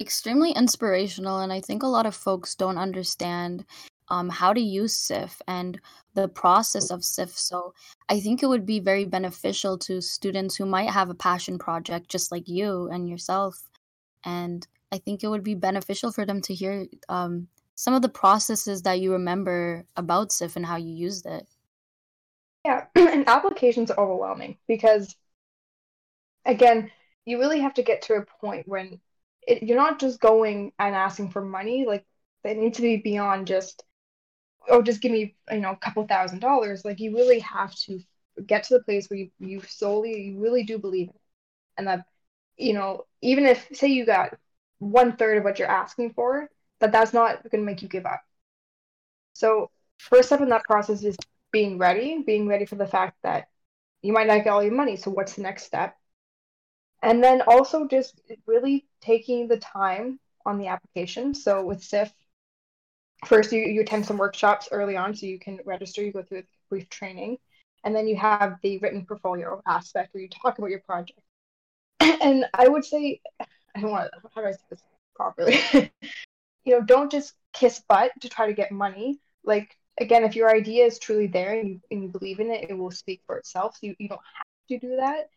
extremely 0.00 0.52
inspirational 0.52 1.40
and 1.40 1.52
i 1.52 1.60
think 1.60 1.82
a 1.82 1.86
lot 1.86 2.06
of 2.06 2.14
folks 2.14 2.54
don't 2.54 2.78
understand 2.78 3.64
um, 4.08 4.28
how 4.28 4.52
to 4.52 4.60
use 4.60 4.96
sif 4.96 5.42
and 5.48 5.80
the 6.14 6.28
process 6.28 6.90
of 6.90 7.04
sif. 7.04 7.36
So 7.36 7.74
i 8.08 8.20
think 8.20 8.42
it 8.42 8.46
would 8.46 8.66
be 8.66 8.78
very 8.78 9.04
beneficial 9.04 9.78
to 9.78 10.00
students 10.00 10.56
who 10.56 10.66
might 10.66 10.90
have 10.90 11.10
a 11.10 11.14
passion 11.14 11.58
project 11.58 12.08
just 12.08 12.30
like 12.30 12.48
you 12.48 12.88
and 12.88 13.08
yourself 13.08 13.62
and 14.24 14.66
i 14.92 14.98
think 14.98 15.24
it 15.24 15.28
would 15.28 15.42
be 15.42 15.54
beneficial 15.54 16.12
for 16.12 16.24
them 16.24 16.40
to 16.42 16.54
hear 16.54 16.86
um, 17.08 17.48
some 17.74 17.94
of 17.94 18.02
the 18.02 18.08
processes 18.08 18.82
that 18.82 19.00
you 19.00 19.12
remember 19.12 19.84
about 19.96 20.32
sif 20.32 20.56
and 20.56 20.64
how 20.64 20.76
you 20.76 20.92
used 20.92 21.26
it. 21.26 21.46
Yeah 22.64 22.84
and 22.94 23.28
applications 23.28 23.90
are 23.90 23.98
overwhelming 23.98 24.58
because 24.68 25.16
again 26.44 26.90
you 27.24 27.38
really 27.38 27.60
have 27.60 27.74
to 27.74 27.82
get 27.82 28.02
to 28.02 28.14
a 28.14 28.24
point 28.40 28.68
when 28.68 29.00
it, 29.46 29.62
you're 29.62 29.76
not 29.76 30.00
just 30.00 30.20
going 30.20 30.72
and 30.78 30.94
asking 30.94 31.30
for 31.30 31.42
money 31.42 31.84
like 31.86 32.04
it 32.44 32.56
needs 32.56 32.76
to 32.76 32.82
be 32.82 32.98
beyond 32.98 33.46
just 33.46 33.82
oh 34.68 34.82
just 34.82 35.00
give 35.00 35.12
me 35.12 35.34
you 35.50 35.60
know 35.60 35.72
a 35.72 35.76
couple 35.76 36.06
thousand 36.06 36.40
dollars. 36.40 36.84
Like 36.84 37.00
you 37.00 37.14
really 37.14 37.40
have 37.40 37.74
to 37.86 38.00
get 38.46 38.64
to 38.64 38.74
the 38.74 38.84
place 38.84 39.08
where 39.08 39.18
you, 39.18 39.30
you 39.38 39.62
solely 39.62 40.20
you 40.20 40.38
really 40.40 40.64
do 40.64 40.78
believe 40.78 41.08
it. 41.08 41.20
And 41.78 41.86
that 41.88 42.04
you 42.56 42.72
know 42.72 43.06
even 43.22 43.46
if 43.46 43.68
say 43.72 43.88
you 43.88 44.06
got 44.06 44.34
one 44.78 45.16
third 45.16 45.38
of 45.38 45.44
what 45.44 45.58
you're 45.58 45.68
asking 45.68 46.12
for 46.12 46.48
that 46.80 46.92
that's 46.92 47.12
not 47.14 47.42
going 47.50 47.62
to 47.62 47.66
make 47.66 47.82
you 47.82 47.88
give 47.88 48.06
up. 48.06 48.20
So 49.32 49.70
first 49.98 50.28
step 50.28 50.40
in 50.40 50.50
that 50.50 50.64
process 50.64 51.02
is 51.02 51.16
being 51.52 51.78
ready 51.78 52.22
being 52.26 52.46
ready 52.46 52.66
for 52.66 52.76
the 52.76 52.86
fact 52.86 53.16
that 53.22 53.48
you 54.02 54.12
might 54.12 54.26
not 54.26 54.44
get 54.44 54.50
all 54.50 54.62
your 54.62 54.72
money. 54.72 54.96
So 54.96 55.10
what's 55.10 55.34
the 55.34 55.42
next 55.42 55.64
step 55.64 55.96
and 57.02 57.22
then 57.22 57.42
also 57.46 57.86
just 57.86 58.20
really 58.46 58.86
taking 59.00 59.48
the 59.48 59.58
time 59.58 60.18
on 60.44 60.58
the 60.58 60.68
application. 60.68 61.34
So 61.34 61.64
with 61.64 61.82
SIF, 61.82 62.12
first 63.24 63.52
you, 63.52 63.62
you 63.62 63.80
attend 63.80 64.06
some 64.06 64.18
workshops 64.18 64.68
early 64.70 64.96
on 64.96 65.14
so 65.14 65.26
you 65.26 65.38
can 65.38 65.58
register, 65.64 66.02
you 66.02 66.12
go 66.12 66.22
through 66.22 66.40
a 66.40 66.44
brief 66.68 66.88
training, 66.88 67.38
and 67.84 67.94
then 67.94 68.08
you 68.08 68.16
have 68.16 68.56
the 68.62 68.78
written 68.78 69.04
portfolio 69.06 69.62
aspect 69.66 70.14
where 70.14 70.22
you 70.22 70.28
talk 70.28 70.58
about 70.58 70.70
your 70.70 70.80
project. 70.80 71.20
and 72.00 72.46
I 72.54 72.68
would 72.68 72.84
say, 72.84 73.20
I 73.40 73.80
don't 73.80 73.90
want 73.90 74.10
to, 74.12 74.28
how 74.34 74.40
do 74.40 74.48
I 74.48 74.52
say 74.52 74.58
this 74.70 74.82
properly? 75.14 75.60
you 76.64 76.72
know, 76.72 76.80
don't 76.80 77.10
just 77.10 77.34
kiss 77.52 77.82
butt 77.88 78.10
to 78.20 78.28
try 78.28 78.46
to 78.46 78.52
get 78.52 78.72
money. 78.72 79.20
Like, 79.44 79.76
again, 80.00 80.24
if 80.24 80.36
your 80.36 80.54
idea 80.54 80.84
is 80.84 80.98
truly 80.98 81.26
there 81.26 81.58
and 81.58 81.68
you, 81.68 81.80
and 81.90 82.02
you 82.02 82.08
believe 82.08 82.40
in 82.40 82.50
it, 82.50 82.70
it 82.70 82.74
will 82.74 82.90
speak 82.90 83.22
for 83.26 83.36
itself. 83.38 83.74
So 83.74 83.86
you, 83.88 83.96
you 83.98 84.08
don't 84.08 84.20
have 84.34 84.80
to 84.80 84.86
do 84.86 84.96
that. 84.96 85.28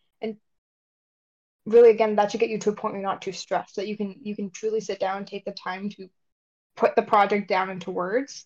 Really 1.65 1.91
again 1.91 2.15
that 2.15 2.31
should 2.31 2.39
get 2.39 2.49
you 2.49 2.59
to 2.59 2.69
a 2.69 2.73
point 2.73 2.93
where 2.93 3.01
you're 3.01 3.09
not 3.09 3.21
too 3.21 3.31
stressed 3.31 3.75
that 3.75 3.87
you 3.87 3.97
can 3.97 4.15
you 4.21 4.35
can 4.35 4.49
truly 4.49 4.79
sit 4.81 4.99
down 4.99 5.17
and 5.17 5.27
take 5.27 5.45
the 5.45 5.51
time 5.51 5.89
to 5.89 6.09
put 6.75 6.95
the 6.95 7.01
project 7.01 7.47
down 7.47 7.69
into 7.69 7.91
words. 7.91 8.45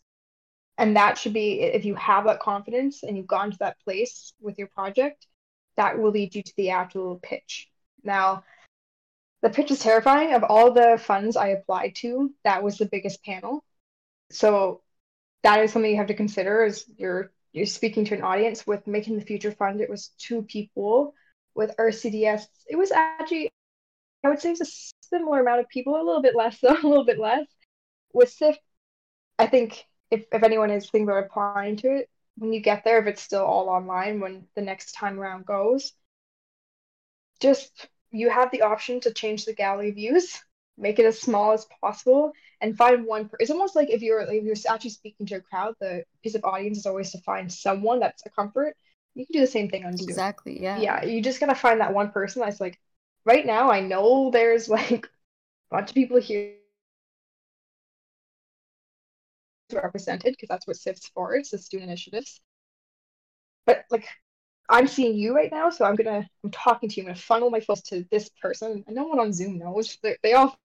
And 0.77 0.95
that 0.97 1.17
should 1.19 1.33
be 1.33 1.61
if 1.61 1.85
you 1.85 1.95
have 1.95 2.25
that 2.25 2.39
confidence 2.39 3.03
and 3.03 3.15
you've 3.15 3.27
gone 3.27 3.51
to 3.51 3.57
that 3.59 3.79
place 3.81 4.33
with 4.41 4.57
your 4.57 4.67
project 4.67 5.27
that 5.77 5.99
will 5.99 6.11
lead 6.11 6.33
you 6.35 6.41
to 6.41 6.53
the 6.57 6.71
actual 6.71 7.19
pitch. 7.21 7.69
Now 8.03 8.43
the 9.43 9.49
pitch 9.49 9.71
is 9.71 9.79
terrifying. 9.79 10.33
Of 10.33 10.43
all 10.43 10.71
the 10.71 10.99
funds 11.01 11.35
i 11.35 11.49
applied 11.49 11.95
to 11.97 12.33
that 12.43 12.63
was 12.63 12.77
the 12.77 12.85
biggest 12.87 13.23
panel. 13.23 13.63
So 14.31 14.81
that 15.43 15.59
is 15.59 15.71
something 15.71 15.91
you 15.91 15.97
have 15.97 16.07
to 16.07 16.13
consider 16.15 16.63
as 16.63 16.85
you're 16.97 17.31
you're 17.51 17.67
speaking 17.67 18.05
to 18.05 18.15
an 18.15 18.23
audience. 18.23 18.65
With 18.65 18.87
making 18.87 19.19
the 19.19 19.25
future 19.25 19.51
fund 19.51 19.81
it 19.81 19.89
was 19.89 20.09
two 20.17 20.41
people 20.41 21.13
with 21.55 21.75
RCDS, 21.77 22.47
it 22.67 22.75
was 22.77 22.91
actually, 22.91 23.49
I 24.23 24.29
would 24.29 24.39
say 24.39 24.51
it's 24.51 24.61
a 24.61 24.93
similar 25.09 25.41
amount 25.41 25.61
of 25.61 25.69
people, 25.69 25.95
a 25.95 26.03
little 26.03 26.21
bit 26.21 26.35
less 26.35 26.59
though, 26.61 26.73
a 26.73 26.87
little 26.87 27.05
bit 27.05 27.19
less. 27.19 27.45
With 28.13 28.29
SIF, 28.29 28.57
I 29.39 29.47
think 29.47 29.85
if, 30.11 30.25
if 30.31 30.43
anyone 30.43 30.69
is 30.71 30.89
thinking 30.89 31.09
about 31.09 31.25
applying 31.25 31.77
to 31.77 31.97
it, 31.97 32.09
when 32.37 32.53
you 32.53 32.61
get 32.61 32.83
there, 32.83 32.99
if 32.99 33.07
it's 33.07 33.21
still 33.21 33.43
all 33.43 33.69
online 33.69 34.19
when 34.19 34.47
the 34.55 34.61
next 34.61 34.93
time 34.93 35.19
around 35.19 35.45
goes, 35.45 35.93
just 37.39 37.87
you 38.11 38.29
have 38.29 38.51
the 38.51 38.61
option 38.61 38.99
to 39.01 39.13
change 39.13 39.45
the 39.45 39.53
gallery 39.53 39.91
views, 39.91 40.39
make 40.77 40.99
it 40.99 41.05
as 41.05 41.19
small 41.19 41.51
as 41.51 41.67
possible, 41.81 42.31
and 42.61 42.77
find 42.77 43.05
one. 43.05 43.29
Per- 43.29 43.37
it's 43.39 43.51
almost 43.51 43.75
like 43.75 43.89
if 43.89 44.01
you're 44.01 44.21
if 44.21 44.43
you're 44.43 44.55
actually 44.69 44.91
speaking 44.91 45.25
to 45.27 45.35
a 45.35 45.41
crowd, 45.41 45.75
the 45.79 46.03
piece 46.23 46.35
of 46.35 46.43
audience 46.45 46.77
is 46.77 46.85
always 46.85 47.11
to 47.11 47.19
find 47.21 47.51
someone 47.51 47.99
that's 47.99 48.25
a 48.25 48.29
comfort. 48.29 48.75
You 49.15 49.25
can 49.25 49.33
do 49.33 49.39
the 49.41 49.47
same 49.47 49.69
thing 49.69 49.85
on 49.85 49.97
Zoom. 49.97 50.09
Exactly. 50.09 50.61
Yeah. 50.61 50.79
Yeah, 50.81 51.03
you 51.05 51.21
just 51.21 51.39
gotta 51.39 51.55
find 51.55 51.81
that 51.81 51.93
one 51.93 52.11
person 52.11 52.41
that's 52.41 52.59
like, 52.59 52.79
right 53.25 53.45
now 53.45 53.71
I 53.71 53.79
know 53.81 54.31
there's 54.31 54.69
like 54.69 55.05
a 55.71 55.75
bunch 55.75 55.89
of 55.91 55.95
people 55.95 56.19
here 56.19 56.55
represented 59.71 60.33
because 60.33 60.49
that's 60.49 60.67
what 60.67 60.77
SIF's 60.77 61.07
for. 61.09 61.35
It's 61.35 61.51
the 61.51 61.57
student 61.57 61.89
initiatives. 61.89 62.41
But 63.65 63.85
like 63.91 64.07
I'm 64.69 64.87
seeing 64.87 65.15
you 65.17 65.35
right 65.35 65.51
now, 65.51 65.69
so 65.69 65.85
I'm 65.85 65.95
gonna 65.95 66.27
I'm 66.43 66.51
talking 66.51 66.89
to 66.89 66.95
you. 66.97 67.03
I'm 67.03 67.07
gonna 67.07 67.19
funnel 67.19 67.49
my 67.49 67.59
focus 67.59 67.83
to 67.89 68.05
this 68.11 68.29
person, 68.41 68.83
and 68.87 68.95
no 68.95 69.05
one 69.05 69.19
on 69.19 69.33
Zoom 69.33 69.57
knows. 69.59 69.97
They, 70.03 70.17
they 70.23 70.33
all 70.33 70.57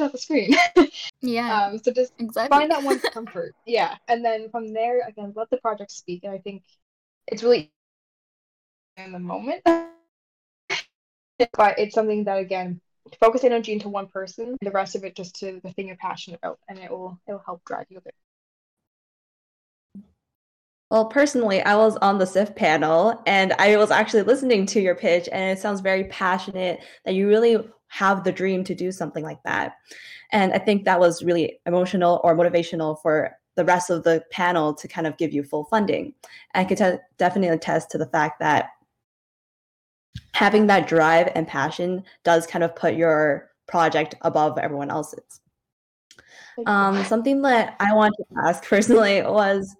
at 0.00 0.12
the 0.12 0.18
screen. 0.18 0.54
Yeah. 1.20 1.66
um, 1.66 1.78
so 1.78 1.92
just 1.92 2.12
exactly. 2.18 2.56
find 2.56 2.70
that 2.70 2.82
one 2.82 3.00
comfort. 3.00 3.54
Yeah, 3.66 3.96
and 4.06 4.24
then 4.24 4.50
from 4.50 4.72
there, 4.72 5.06
again, 5.06 5.32
let 5.36 5.50
the 5.50 5.56
project 5.58 5.90
speak. 5.90 6.24
And 6.24 6.32
I 6.32 6.38
think 6.38 6.62
it's 7.26 7.42
really 7.42 7.72
in 8.96 9.12
the 9.12 9.18
moment, 9.18 9.62
but 9.64 9.90
it's 11.78 11.94
something 11.94 12.24
that 12.24 12.38
again 12.38 12.80
focus 13.20 13.44
energy 13.44 13.72
into 13.72 13.88
one 13.88 14.06
person, 14.06 14.56
the 14.60 14.70
rest 14.70 14.94
of 14.94 15.04
it 15.04 15.16
just 15.16 15.36
to 15.40 15.60
the 15.62 15.72
thing 15.72 15.88
you're 15.88 15.96
passionate 15.96 16.38
about, 16.42 16.58
and 16.68 16.78
it 16.78 16.90
will 16.90 17.18
it 17.26 17.32
will 17.32 17.42
help 17.44 17.64
drive 17.64 17.86
you 17.90 17.98
a 17.98 18.00
bit. 18.00 18.14
Well, 20.90 21.06
personally, 21.06 21.60
I 21.62 21.76
was 21.76 21.96
on 21.98 22.18
the 22.18 22.26
SIF 22.26 22.54
panel 22.54 23.20
and 23.26 23.52
I 23.58 23.76
was 23.76 23.90
actually 23.90 24.22
listening 24.22 24.64
to 24.66 24.80
your 24.80 24.94
pitch, 24.94 25.28
and 25.30 25.56
it 25.56 25.60
sounds 25.60 25.80
very 25.80 26.04
passionate 26.04 26.80
that 27.04 27.14
you 27.14 27.28
really 27.28 27.58
have 27.88 28.24
the 28.24 28.32
dream 28.32 28.64
to 28.64 28.74
do 28.74 28.90
something 28.90 29.22
like 29.22 29.42
that. 29.44 29.74
And 30.32 30.52
I 30.52 30.58
think 30.58 30.84
that 30.84 31.00
was 31.00 31.22
really 31.22 31.60
emotional 31.66 32.20
or 32.24 32.34
motivational 32.34 33.00
for 33.02 33.36
the 33.56 33.64
rest 33.64 33.90
of 33.90 34.04
the 34.04 34.22
panel 34.30 34.72
to 34.74 34.88
kind 34.88 35.06
of 35.06 35.16
give 35.16 35.32
you 35.32 35.42
full 35.42 35.64
funding. 35.64 36.14
I 36.54 36.64
could 36.64 36.78
te- 36.78 36.98
definitely 37.18 37.48
attest 37.48 37.90
to 37.90 37.98
the 37.98 38.06
fact 38.06 38.40
that 38.40 38.70
having 40.34 40.68
that 40.68 40.86
drive 40.86 41.32
and 41.34 41.46
passion 41.46 42.04
does 42.24 42.46
kind 42.46 42.62
of 42.62 42.76
put 42.76 42.94
your 42.94 43.50
project 43.66 44.14
above 44.22 44.58
everyone 44.58 44.90
else's. 44.90 45.40
Um, 46.66 47.04
something 47.04 47.42
that 47.42 47.76
I 47.80 47.94
want 47.94 48.14
to 48.16 48.24
ask 48.46 48.64
personally 48.64 49.22
was 49.22 49.74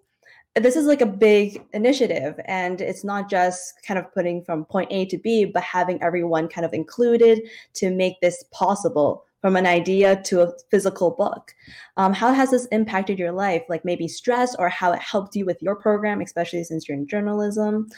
this 0.59 0.77
is 0.77 0.87
like 0.87 1.01
a 1.01 1.07
big 1.07 1.63
initiative 1.73 2.39
and 2.47 2.81
it's 2.81 3.05
not 3.05 3.29
just 3.29 3.75
kind 3.87 3.99
of 3.99 4.13
putting 4.13 4.43
from 4.45 4.65
point 4.65 4.89
A 4.91 5.07
to 5.07 5.19
B, 5.19 5.45
but 5.45 5.63
having 5.63 6.03
everyone 6.03 6.49
kind 6.49 6.65
of 6.65 6.73
included 6.73 7.43
to 7.75 7.91
make 7.91 8.21
this 8.21 8.45
possible 8.53 9.25
from 9.41 9.57
an 9.57 9.67
idea 9.67 10.21
to 10.23 10.43
a 10.43 10.53
physical 10.71 11.13
book. 11.13 11.55
Um, 11.97 12.13
how 12.13 12.33
has 12.33 12.51
this 12.51 12.67
impacted 12.67 13.19
your 13.19 13.33
life? 13.33 13.63
Like 13.69 13.85
maybe 13.85 14.09
stress 14.09 14.55
or 14.57 14.69
how 14.69 14.93
it 14.93 15.01
helped 15.01 15.37
you 15.37 15.45
with 15.45 15.63
your 15.63 15.77
program, 15.77 16.21
especially 16.21 16.65
since 16.65 16.89
you're 16.89 16.99
in 16.99 17.07
journalism? 17.07 17.89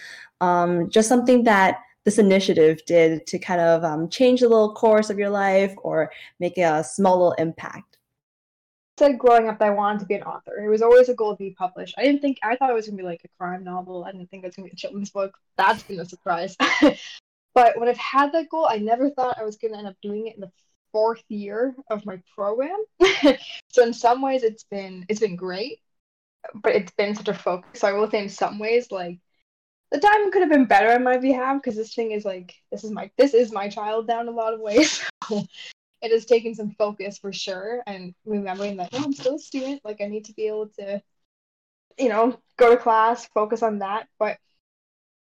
Um, 0.40 0.90
just 0.90 1.08
something 1.08 1.44
that 1.44 1.78
this 2.04 2.18
initiative 2.18 2.80
did 2.86 3.26
to 3.26 3.38
kind 3.38 3.60
of 3.60 3.84
um, 3.84 4.08
change 4.08 4.40
the 4.40 4.48
little 4.48 4.74
course 4.74 5.10
of 5.10 5.18
your 5.18 5.30
life 5.30 5.74
or 5.82 6.10
make 6.38 6.56
a 6.58 6.82
small 6.82 7.18
little 7.18 7.32
impact 7.32 7.89
said 9.00 9.18
growing 9.18 9.48
up 9.48 9.58
that 9.58 9.68
I 9.68 9.70
wanted 9.70 10.00
to 10.00 10.06
be 10.06 10.14
an 10.14 10.22
author. 10.24 10.62
It 10.62 10.68
was 10.68 10.82
always 10.82 11.08
a 11.08 11.14
goal 11.14 11.34
to 11.34 11.42
be 11.42 11.56
published. 11.58 11.94
I 11.96 12.04
didn't 12.04 12.20
think 12.20 12.38
I 12.42 12.54
thought 12.54 12.68
it 12.68 12.74
was 12.74 12.86
gonna 12.86 12.98
be 12.98 13.02
like 13.02 13.22
a 13.24 13.28
crime 13.38 13.64
novel. 13.64 14.04
I 14.04 14.12
didn't 14.12 14.30
think 14.30 14.44
it 14.44 14.48
was 14.48 14.56
gonna 14.56 14.68
be 14.68 14.72
a 14.72 14.76
children's 14.76 15.10
book. 15.10 15.36
That's 15.56 15.82
been 15.82 16.00
a 16.00 16.04
surprise. 16.04 16.54
but 17.54 17.80
when 17.80 17.88
I've 17.88 17.96
had 17.96 18.32
that 18.32 18.50
goal, 18.50 18.68
I 18.68 18.76
never 18.76 19.08
thought 19.08 19.38
I 19.38 19.44
was 19.44 19.56
gonna 19.56 19.78
end 19.78 19.86
up 19.86 19.96
doing 20.02 20.26
it 20.26 20.34
in 20.34 20.42
the 20.42 20.52
fourth 20.92 21.22
year 21.28 21.74
of 21.90 22.04
my 22.04 22.20
program. 22.34 22.84
so 23.68 23.82
in 23.82 23.94
some 23.94 24.20
ways 24.20 24.42
it's 24.42 24.64
been 24.64 25.06
it's 25.08 25.20
been 25.20 25.36
great, 25.36 25.80
but 26.54 26.74
it's 26.74 26.92
been 26.92 27.14
such 27.14 27.28
a 27.28 27.34
focus. 27.34 27.80
So 27.80 27.88
I 27.88 27.92
will 27.92 28.10
say 28.10 28.22
in 28.22 28.28
some 28.28 28.58
ways 28.58 28.92
like 28.92 29.18
the 29.92 29.98
time 29.98 30.30
could 30.30 30.42
have 30.42 30.50
been 30.50 30.66
better 30.66 30.92
on 30.92 31.02
my 31.02 31.16
behalf 31.16 31.62
because 31.62 31.74
this 31.74 31.94
thing 31.94 32.12
is 32.12 32.26
like 32.26 32.54
this 32.70 32.84
is 32.84 32.90
my 32.90 33.10
this 33.16 33.32
is 33.32 33.50
my 33.50 33.66
child 33.70 34.06
down 34.06 34.28
a 34.28 34.30
lot 34.30 34.52
of 34.52 34.60
ways. 34.60 35.02
it 36.02 36.10
has 36.10 36.24
taken 36.24 36.54
some 36.54 36.70
focus 36.72 37.18
for 37.18 37.32
sure 37.32 37.82
and 37.86 38.14
remembering 38.24 38.76
that 38.76 38.92
no 38.92 39.00
i'm 39.00 39.12
still 39.12 39.36
a 39.36 39.38
student 39.38 39.80
like 39.84 40.00
i 40.00 40.06
need 40.06 40.24
to 40.24 40.32
be 40.34 40.46
able 40.46 40.68
to 40.68 41.00
you 41.98 42.08
know 42.08 42.38
go 42.56 42.70
to 42.70 42.76
class 42.76 43.26
focus 43.34 43.62
on 43.62 43.78
that 43.78 44.06
but 44.18 44.38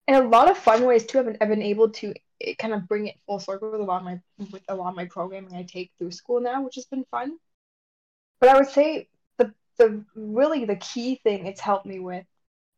in 0.07 0.15
a 0.15 0.27
lot 0.27 0.49
of 0.49 0.57
fun 0.57 0.85
ways 0.85 1.05
too 1.05 1.19
i've 1.19 1.25
been, 1.25 1.37
I've 1.41 1.49
been 1.49 1.61
able 1.61 1.89
to 1.89 2.13
eh, 2.41 2.53
kind 2.59 2.73
of 2.73 2.87
bring 2.87 3.07
it 3.07 3.15
full 3.25 3.39
circle 3.39 3.71
with 3.71 3.81
a 3.81 3.83
lot 3.83 3.99
of 3.99 4.05
my 4.05 4.19
with 4.51 4.63
a 4.67 4.75
lot 4.75 4.89
of 4.89 4.95
my 4.95 5.05
programming 5.05 5.55
i 5.55 5.63
take 5.63 5.91
through 5.97 6.11
school 6.11 6.41
now 6.41 6.63
which 6.63 6.75
has 6.75 6.85
been 6.85 7.05
fun. 7.11 7.37
But 8.39 8.49
i 8.49 8.57
would 8.57 8.69
say 8.69 9.07
the 9.37 9.53
the 9.77 10.03
really 10.15 10.65
the 10.65 10.75
key 10.75 11.19
thing 11.23 11.45
it's 11.45 11.61
helped 11.61 11.85
me 11.85 11.99
with 11.99 12.25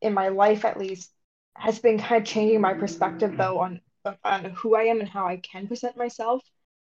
in 0.01 0.13
my 0.13 0.29
life 0.29 0.65
at 0.65 0.79
least 0.79 1.11
has 1.55 1.79
been 1.79 1.99
kind 1.99 2.21
of 2.21 2.27
changing 2.27 2.61
my 2.61 2.73
perspective 2.73 3.35
though 3.35 3.59
on 3.59 3.81
on 4.23 4.45
who 4.45 4.75
i 4.75 4.83
am 4.83 4.99
and 4.99 5.09
how 5.09 5.25
i 5.25 5.37
can 5.37 5.67
present 5.67 5.97
myself 5.97 6.41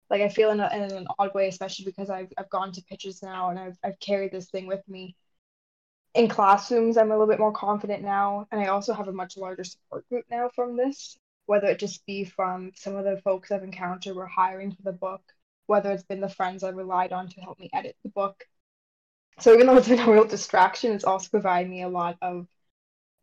like 0.09 0.21
I 0.21 0.29
feel 0.29 0.51
in, 0.51 0.59
a, 0.59 0.69
in 0.73 0.81
an 0.83 1.07
odd 1.19 1.33
way, 1.33 1.47
especially 1.47 1.85
because 1.85 2.09
I've 2.09 2.31
I've 2.37 2.49
gone 2.49 2.71
to 2.73 2.83
pitches 2.83 3.21
now 3.21 3.49
and 3.49 3.59
I've 3.59 3.77
I've 3.83 3.99
carried 3.99 4.31
this 4.31 4.49
thing 4.49 4.67
with 4.67 4.87
me. 4.87 5.15
In 6.13 6.27
classrooms, 6.27 6.97
I'm 6.97 7.11
a 7.11 7.13
little 7.13 7.27
bit 7.27 7.39
more 7.39 7.51
confident 7.51 8.03
now, 8.03 8.47
and 8.51 8.59
I 8.59 8.67
also 8.67 8.93
have 8.93 9.07
a 9.07 9.13
much 9.13 9.37
larger 9.37 9.63
support 9.63 10.07
group 10.09 10.25
now 10.29 10.49
from 10.55 10.77
this. 10.77 11.17
Whether 11.45 11.67
it 11.67 11.79
just 11.79 12.05
be 12.05 12.25
from 12.25 12.71
some 12.75 12.95
of 12.95 13.05
the 13.05 13.21
folks 13.21 13.51
I've 13.51 13.63
encountered 13.63 14.15
were 14.15 14.25
hiring 14.25 14.71
for 14.73 14.81
the 14.81 14.91
book, 14.91 15.21
whether 15.67 15.91
it's 15.91 16.03
been 16.03 16.21
the 16.21 16.29
friends 16.29 16.63
I 16.63 16.69
relied 16.69 17.13
on 17.13 17.29
to 17.29 17.41
help 17.41 17.59
me 17.59 17.69
edit 17.73 17.95
the 18.03 18.09
book. 18.09 18.45
So 19.39 19.53
even 19.53 19.67
though 19.67 19.77
it's 19.77 19.87
been 19.87 19.99
a 19.99 20.11
real 20.11 20.25
distraction, 20.25 20.93
it's 20.93 21.03
also 21.03 21.29
provided 21.29 21.69
me 21.69 21.83
a 21.83 21.89
lot 21.89 22.17
of 22.21 22.47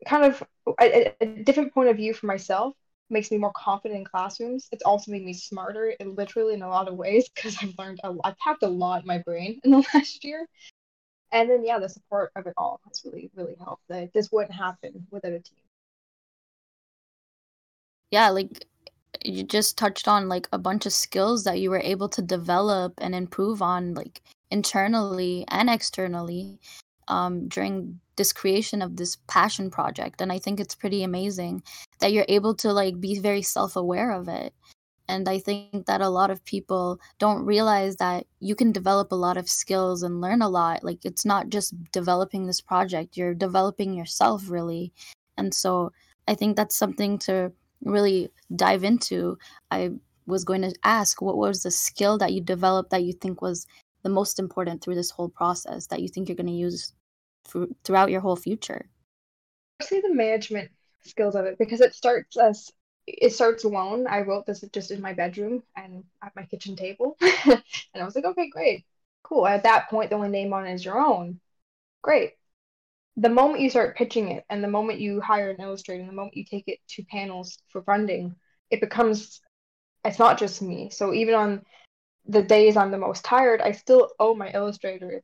kind 0.06 0.24
of 0.24 0.42
a, 0.80 1.14
a 1.20 1.26
different 1.42 1.74
point 1.74 1.88
of 1.88 1.96
view 1.96 2.14
for 2.14 2.26
myself 2.26 2.74
makes 3.10 3.30
me 3.30 3.38
more 3.38 3.52
confident 3.52 3.98
in 3.98 4.04
classrooms. 4.04 4.68
It's 4.72 4.82
also 4.82 5.12
made 5.12 5.24
me 5.24 5.32
smarter, 5.32 5.94
and 6.00 6.16
literally 6.16 6.54
in 6.54 6.62
a 6.62 6.68
lot 6.68 6.88
of 6.88 6.96
ways, 6.96 7.28
because 7.34 7.56
I've 7.60 7.74
learned 7.78 8.00
I've 8.24 8.38
packed 8.38 8.62
a 8.62 8.68
lot 8.68 9.02
in 9.02 9.06
my 9.06 9.18
brain 9.18 9.60
in 9.64 9.70
the 9.70 9.84
last 9.94 10.24
year. 10.24 10.48
And 11.32 11.50
then 11.50 11.64
yeah, 11.64 11.78
the 11.78 11.88
support 11.88 12.30
of 12.36 12.46
it 12.46 12.54
all 12.56 12.80
has 12.86 13.02
really, 13.04 13.30
really 13.34 13.56
helped. 13.58 13.82
That 13.88 14.12
this 14.12 14.30
wouldn't 14.30 14.54
happen 14.54 15.06
without 15.10 15.32
a 15.32 15.40
team. 15.40 15.58
Yeah, 18.10 18.28
like 18.30 18.66
you 19.24 19.42
just 19.42 19.78
touched 19.78 20.06
on 20.08 20.28
like 20.28 20.48
a 20.52 20.58
bunch 20.58 20.86
of 20.86 20.92
skills 20.92 21.44
that 21.44 21.60
you 21.60 21.70
were 21.70 21.80
able 21.80 22.08
to 22.10 22.22
develop 22.22 22.94
and 22.98 23.14
improve 23.14 23.62
on 23.62 23.94
like 23.94 24.22
internally 24.50 25.44
and 25.48 25.70
externally 25.70 26.58
um, 27.08 27.48
during 27.48 28.00
this 28.16 28.32
creation 28.32 28.82
of 28.82 28.96
this 28.96 29.16
passion 29.26 29.70
project 29.70 30.20
and 30.20 30.32
i 30.32 30.38
think 30.38 30.60
it's 30.60 30.74
pretty 30.74 31.02
amazing 31.02 31.62
that 32.00 32.12
you're 32.12 32.26
able 32.28 32.54
to 32.54 32.72
like 32.72 33.00
be 33.00 33.18
very 33.18 33.42
self-aware 33.42 34.10
of 34.12 34.28
it. 34.28 34.52
And 35.08 35.28
i 35.28 35.38
think 35.38 35.86
that 35.86 36.00
a 36.00 36.08
lot 36.08 36.30
of 36.30 36.44
people 36.44 36.98
don't 37.18 37.44
realize 37.44 37.96
that 37.96 38.26
you 38.40 38.54
can 38.54 38.72
develop 38.72 39.12
a 39.12 39.22
lot 39.26 39.36
of 39.36 39.48
skills 39.48 40.02
and 40.02 40.20
learn 40.20 40.42
a 40.42 40.48
lot. 40.48 40.82
Like 40.82 41.04
it's 41.04 41.26
not 41.26 41.50
just 41.50 41.74
developing 41.92 42.46
this 42.46 42.60
project 42.60 43.16
you're 43.16 43.34
developing 43.34 43.94
yourself 43.94 44.48
really. 44.48 44.92
And 45.36 45.54
so 45.54 45.92
i 46.28 46.34
think 46.34 46.56
that's 46.56 46.76
something 46.76 47.18
to 47.18 47.52
really 47.84 48.30
dive 48.56 48.84
into. 48.84 49.38
I 49.70 49.90
was 50.26 50.44
going 50.44 50.62
to 50.62 50.74
ask 50.84 51.20
what 51.20 51.36
was 51.36 51.62
the 51.62 51.70
skill 51.70 52.18
that 52.18 52.32
you 52.32 52.40
developed 52.40 52.90
that 52.90 53.04
you 53.04 53.12
think 53.12 53.42
was 53.42 53.66
the 54.02 54.08
most 54.08 54.38
important 54.38 54.82
through 54.82 54.94
this 54.94 55.10
whole 55.10 55.28
process 55.28 55.86
that 55.88 56.00
you 56.00 56.08
think 56.08 56.28
you're 56.28 56.36
going 56.36 56.46
to 56.46 56.52
use 56.52 56.92
throughout 57.84 58.10
your 58.10 58.20
whole 58.20 58.36
future? 58.36 58.86
See 59.82 60.00
the 60.00 60.14
management 60.14 60.70
skills 61.02 61.34
of 61.34 61.44
it 61.44 61.58
because 61.58 61.80
it 61.80 61.94
starts 61.94 62.36
as 62.36 62.70
it 63.06 63.32
starts 63.32 63.64
alone. 63.64 64.06
I 64.06 64.22
wrote 64.22 64.46
this 64.46 64.64
just 64.72 64.90
in 64.90 65.00
my 65.00 65.12
bedroom 65.12 65.62
and 65.76 66.04
at 66.22 66.34
my 66.34 66.44
kitchen 66.44 66.76
table, 66.76 67.16
and 67.20 67.62
I 67.94 68.04
was 68.04 68.14
like, 68.14 68.24
okay, 68.24 68.48
great, 68.48 68.84
cool. 69.22 69.46
At 69.46 69.64
that 69.64 69.90
point, 69.90 70.10
the 70.10 70.16
only 70.16 70.30
name 70.30 70.52
on 70.52 70.66
it 70.66 70.74
is 70.74 70.84
your 70.84 70.98
own. 70.98 71.40
Great. 72.02 72.32
The 73.16 73.28
moment 73.28 73.60
you 73.60 73.70
start 73.70 73.96
pitching 73.96 74.30
it, 74.32 74.44
and 74.48 74.64
the 74.64 74.68
moment 74.68 75.00
you 75.00 75.20
hire 75.20 75.50
an 75.50 75.60
illustrator, 75.60 76.00
and 76.00 76.08
the 76.08 76.14
moment 76.14 76.36
you 76.36 76.44
take 76.44 76.64
it 76.66 76.78
to 76.88 77.04
panels 77.04 77.58
for 77.68 77.82
funding, 77.82 78.34
it 78.70 78.80
becomes 78.80 79.40
it's 80.04 80.18
not 80.18 80.38
just 80.38 80.62
me. 80.62 80.90
So 80.90 81.12
even 81.12 81.34
on 81.34 81.62
the 82.26 82.42
days 82.42 82.76
I'm 82.76 82.90
the 82.90 82.98
most 82.98 83.24
tired, 83.24 83.60
I 83.60 83.72
still 83.72 84.10
owe 84.18 84.34
my 84.34 84.50
illustrator 84.50 85.22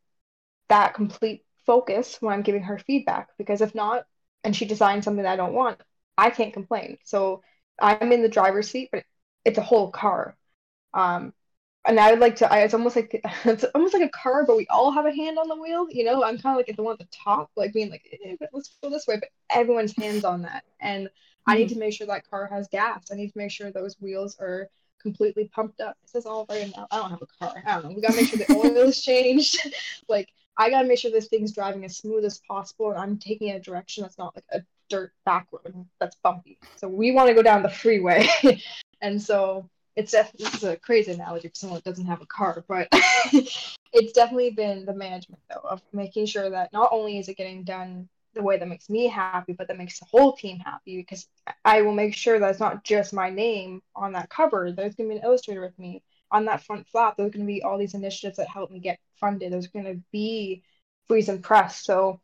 that 0.69 0.95
complete 0.95 1.45
focus 1.67 2.19
when 2.21 2.35
I'm 2.35 2.43
giving 2.43 2.63
her 2.63 2.79
feedback 2.79 3.29
because 3.39 3.61
if 3.61 3.75
not, 3.75 4.05
and 4.45 4.55
she 4.55 4.65
designs 4.65 5.05
something 5.05 5.23
that 5.23 5.33
I 5.33 5.37
don't 5.37 5.53
want, 5.53 5.81
I 6.17 6.31
can't 6.31 6.53
complain. 6.53 6.99
So 7.05 7.43
I'm 7.81 8.13
in 8.13 8.23
the 8.23 8.29
driver's 8.29 8.71
seat, 8.71 8.91
but 8.93 9.05
it's 9.45 9.59
a 9.59 9.63
whole 9.63 9.91
car. 9.91 10.37
Um, 10.95 11.33
and 11.87 11.99
I 11.99 12.11
would 12.11 12.21
like 12.21 12.37
to. 12.37 12.53
I, 12.53 12.61
it's 12.61 12.75
almost 12.75 12.97
like 12.97 13.21
it's 13.45 13.65
almost 13.75 13.95
like 13.95 14.03
a 14.03 14.09
car, 14.11 14.45
but 14.47 14.57
we 14.57 14.67
all 14.69 14.91
have 14.91 15.07
a 15.07 15.15
hand 15.15 15.39
on 15.39 15.49
the 15.49 15.57
wheel. 15.57 15.87
You 15.91 16.05
know, 16.05 16.23
I'm 16.23 16.39
kind 16.39 16.55
of 16.55 16.59
like 16.59 16.69
at 16.69 16.77
the 16.77 16.83
one 16.83 16.93
at 16.93 16.99
the 16.99 17.09
top, 17.11 17.51
like 17.57 17.73
being 17.73 17.91
like, 17.91 18.19
eh, 18.25 18.37
let's 18.53 18.77
go 18.83 18.91
this 18.91 19.07
way, 19.07 19.17
but 19.17 19.31
everyone's 19.51 19.97
hands 19.97 20.25
on 20.25 20.43
that, 20.43 20.65
and 20.81 21.07
mm-hmm. 21.07 21.51
I 21.51 21.57
need 21.57 21.69
mm-hmm. 21.69 21.75
to 21.75 21.81
make 21.81 21.95
sure 21.95 22.07
that 22.07 22.29
car 22.29 22.49
has 22.53 22.69
gas. 22.69 23.11
I 23.11 23.15
need 23.15 23.33
to 23.33 23.39
make 23.39 23.51
sure 23.51 23.71
those 23.71 23.97
wheels 24.01 24.37
are 24.41 24.69
completely 25.01 25.49
pumped 25.55 25.81
up. 25.81 25.97
It 26.05 26.11
says 26.11 26.27
all 26.27 26.47
right 26.51 26.71
now. 26.77 26.87
I 26.91 26.99
don't 26.99 27.11
have 27.11 27.23
a 27.23 27.45
car. 27.45 27.63
I 27.67 27.75
don't 27.75 27.85
know. 27.85 27.97
We 27.97 28.03
gotta 28.03 28.17
make 28.17 28.29
sure 28.29 28.39
the 28.39 28.55
oil 28.55 28.89
is 28.89 29.03
changed. 29.03 29.59
like 30.09 30.29
I 30.61 30.69
gotta 30.69 30.87
make 30.87 30.99
sure 30.99 31.11
this 31.11 31.29
thing's 31.29 31.53
driving 31.53 31.87
as 31.87 31.97
smooth 31.97 32.23
as 32.23 32.43
possible, 32.47 32.91
and 32.91 33.01
I'm 33.01 33.17
taking 33.17 33.51
a 33.51 33.59
direction 33.59 34.03
that's 34.03 34.19
not 34.19 34.37
like 34.37 34.45
a 34.53 34.63
dirt 34.91 35.11
back 35.25 35.47
road 35.51 35.87
that's 35.99 36.17
bumpy. 36.17 36.59
So 36.77 36.87
we 36.87 37.13
want 37.13 37.29
to 37.29 37.35
go 37.35 37.43
down 37.43 37.63
the 37.63 37.71
freeway, 37.71 38.29
and 39.01 39.21
so 39.21 39.71
it's 39.97 40.13
definitely 40.13 40.45
this 40.45 40.57
is 40.57 40.65
a 40.65 40.77
crazy 40.77 41.13
analogy 41.13 41.49
for 41.49 41.55
someone 41.55 41.79
that 41.83 41.89
doesn't 41.89 42.05
have 42.05 42.21
a 42.21 42.27
car, 42.27 42.63
but 42.69 42.89
it's 42.93 44.13
definitely 44.13 44.51
been 44.51 44.85
the 44.85 44.93
management 44.93 45.41
though 45.49 45.67
of 45.67 45.81
making 45.95 46.27
sure 46.27 46.51
that 46.51 46.75
not 46.75 46.91
only 46.93 47.19
is 47.19 47.31
it 47.31 47.39
getting 47.39 47.65
done 47.65 48.07
the 48.35 48.43
way 48.43 48.59
that 48.59 48.69
makes 48.69 48.91
me 48.91 49.09
happy, 49.09 49.55
but 49.55 49.67
that 49.67 49.79
makes 49.79 49.99
the 49.99 50.05
whole 50.11 50.37
team 50.37 50.59
happy 50.59 50.99
because 50.99 51.27
I 51.65 51.81
will 51.81 51.95
make 51.95 52.15
sure 52.15 52.39
that 52.39 52.51
it's 52.51 52.61
not 52.61 52.85
just 52.85 53.15
my 53.15 53.31
name 53.31 53.81
on 53.97 54.13
that 54.13 54.29
cover. 54.29 54.73
There's 54.73 54.95
gonna 54.95 55.09
be 55.09 55.17
an 55.17 55.25
illustrator 55.25 55.63
with 55.63 55.79
me 55.79 56.03
on 56.33 56.47
that 56.47 56.65
front 56.65 56.87
flap. 56.89 57.17
There's 57.17 57.33
gonna 57.33 57.45
be 57.45 57.63
all 57.63 57.79
these 57.79 57.95
initiatives 57.95 58.37
that 58.39 58.49
help 58.49 58.71
me 58.71 58.81
get 58.81 58.99
funded. 59.21 59.53
There's 59.53 59.69
gonna 59.69 59.97
be 60.13 60.65
Friesen 61.09 61.43
Press. 61.43 61.85
So 61.85 62.21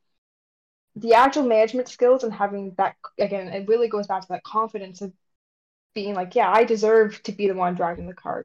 the 0.96 1.14
actual 1.14 1.44
management 1.44 1.88
skills 1.88 2.25
and 2.25 2.32
having 2.32 2.75
that 2.78 2.96
again, 3.18 3.48
it 3.48 3.68
really 3.68 3.88
goes 3.88 4.06
back 4.06 4.22
to 4.22 4.28
that 4.28 4.44
confidence 4.44 5.02
of 5.02 5.12
being 5.94 6.14
like, 6.14 6.34
yeah, 6.34 6.50
I 6.50 6.64
deserve 6.64 7.22
to 7.25 7.32
be 7.32 7.48
the 7.48 7.54
one 7.54 7.75
driving 7.75 8.06
the 8.06 8.14
car. 8.14 8.44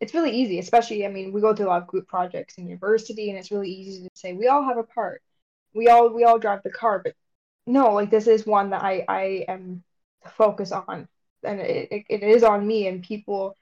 It's 0.00 0.14
really 0.14 0.32
easy, 0.32 0.58
especially, 0.58 1.06
I 1.06 1.08
mean, 1.08 1.32
we 1.32 1.40
go 1.40 1.54
through 1.54 1.66
a 1.66 1.70
lot 1.70 1.82
of 1.82 1.88
group 1.88 2.08
projects 2.08 2.56
in 2.58 2.66
university 2.68 3.30
and 3.30 3.38
it's 3.38 3.50
really 3.50 3.70
easy 3.70 4.04
to 4.04 4.10
say, 4.14 4.32
we 4.32 4.48
all 4.48 4.64
have 4.64 4.78
a 4.78 4.84
part. 4.84 5.22
We 5.74 5.88
all, 5.88 6.10
we 6.10 6.24
all 6.24 6.38
drive 6.38 6.62
the 6.62 6.70
car, 6.70 7.00
but 7.04 7.14
no, 7.66 7.92
like 7.92 8.10
this 8.10 8.26
is 8.26 8.46
one 8.46 8.70
that 8.70 8.82
I, 8.82 9.04
I 9.08 9.22
am 9.48 9.84
focused 10.36 10.72
on 10.72 11.08
and 11.44 11.60
it, 11.60 12.04
it, 12.08 12.22
is 12.22 12.42
on 12.42 12.66
me 12.66 12.88
and 12.88 13.02
people, 13.02 13.56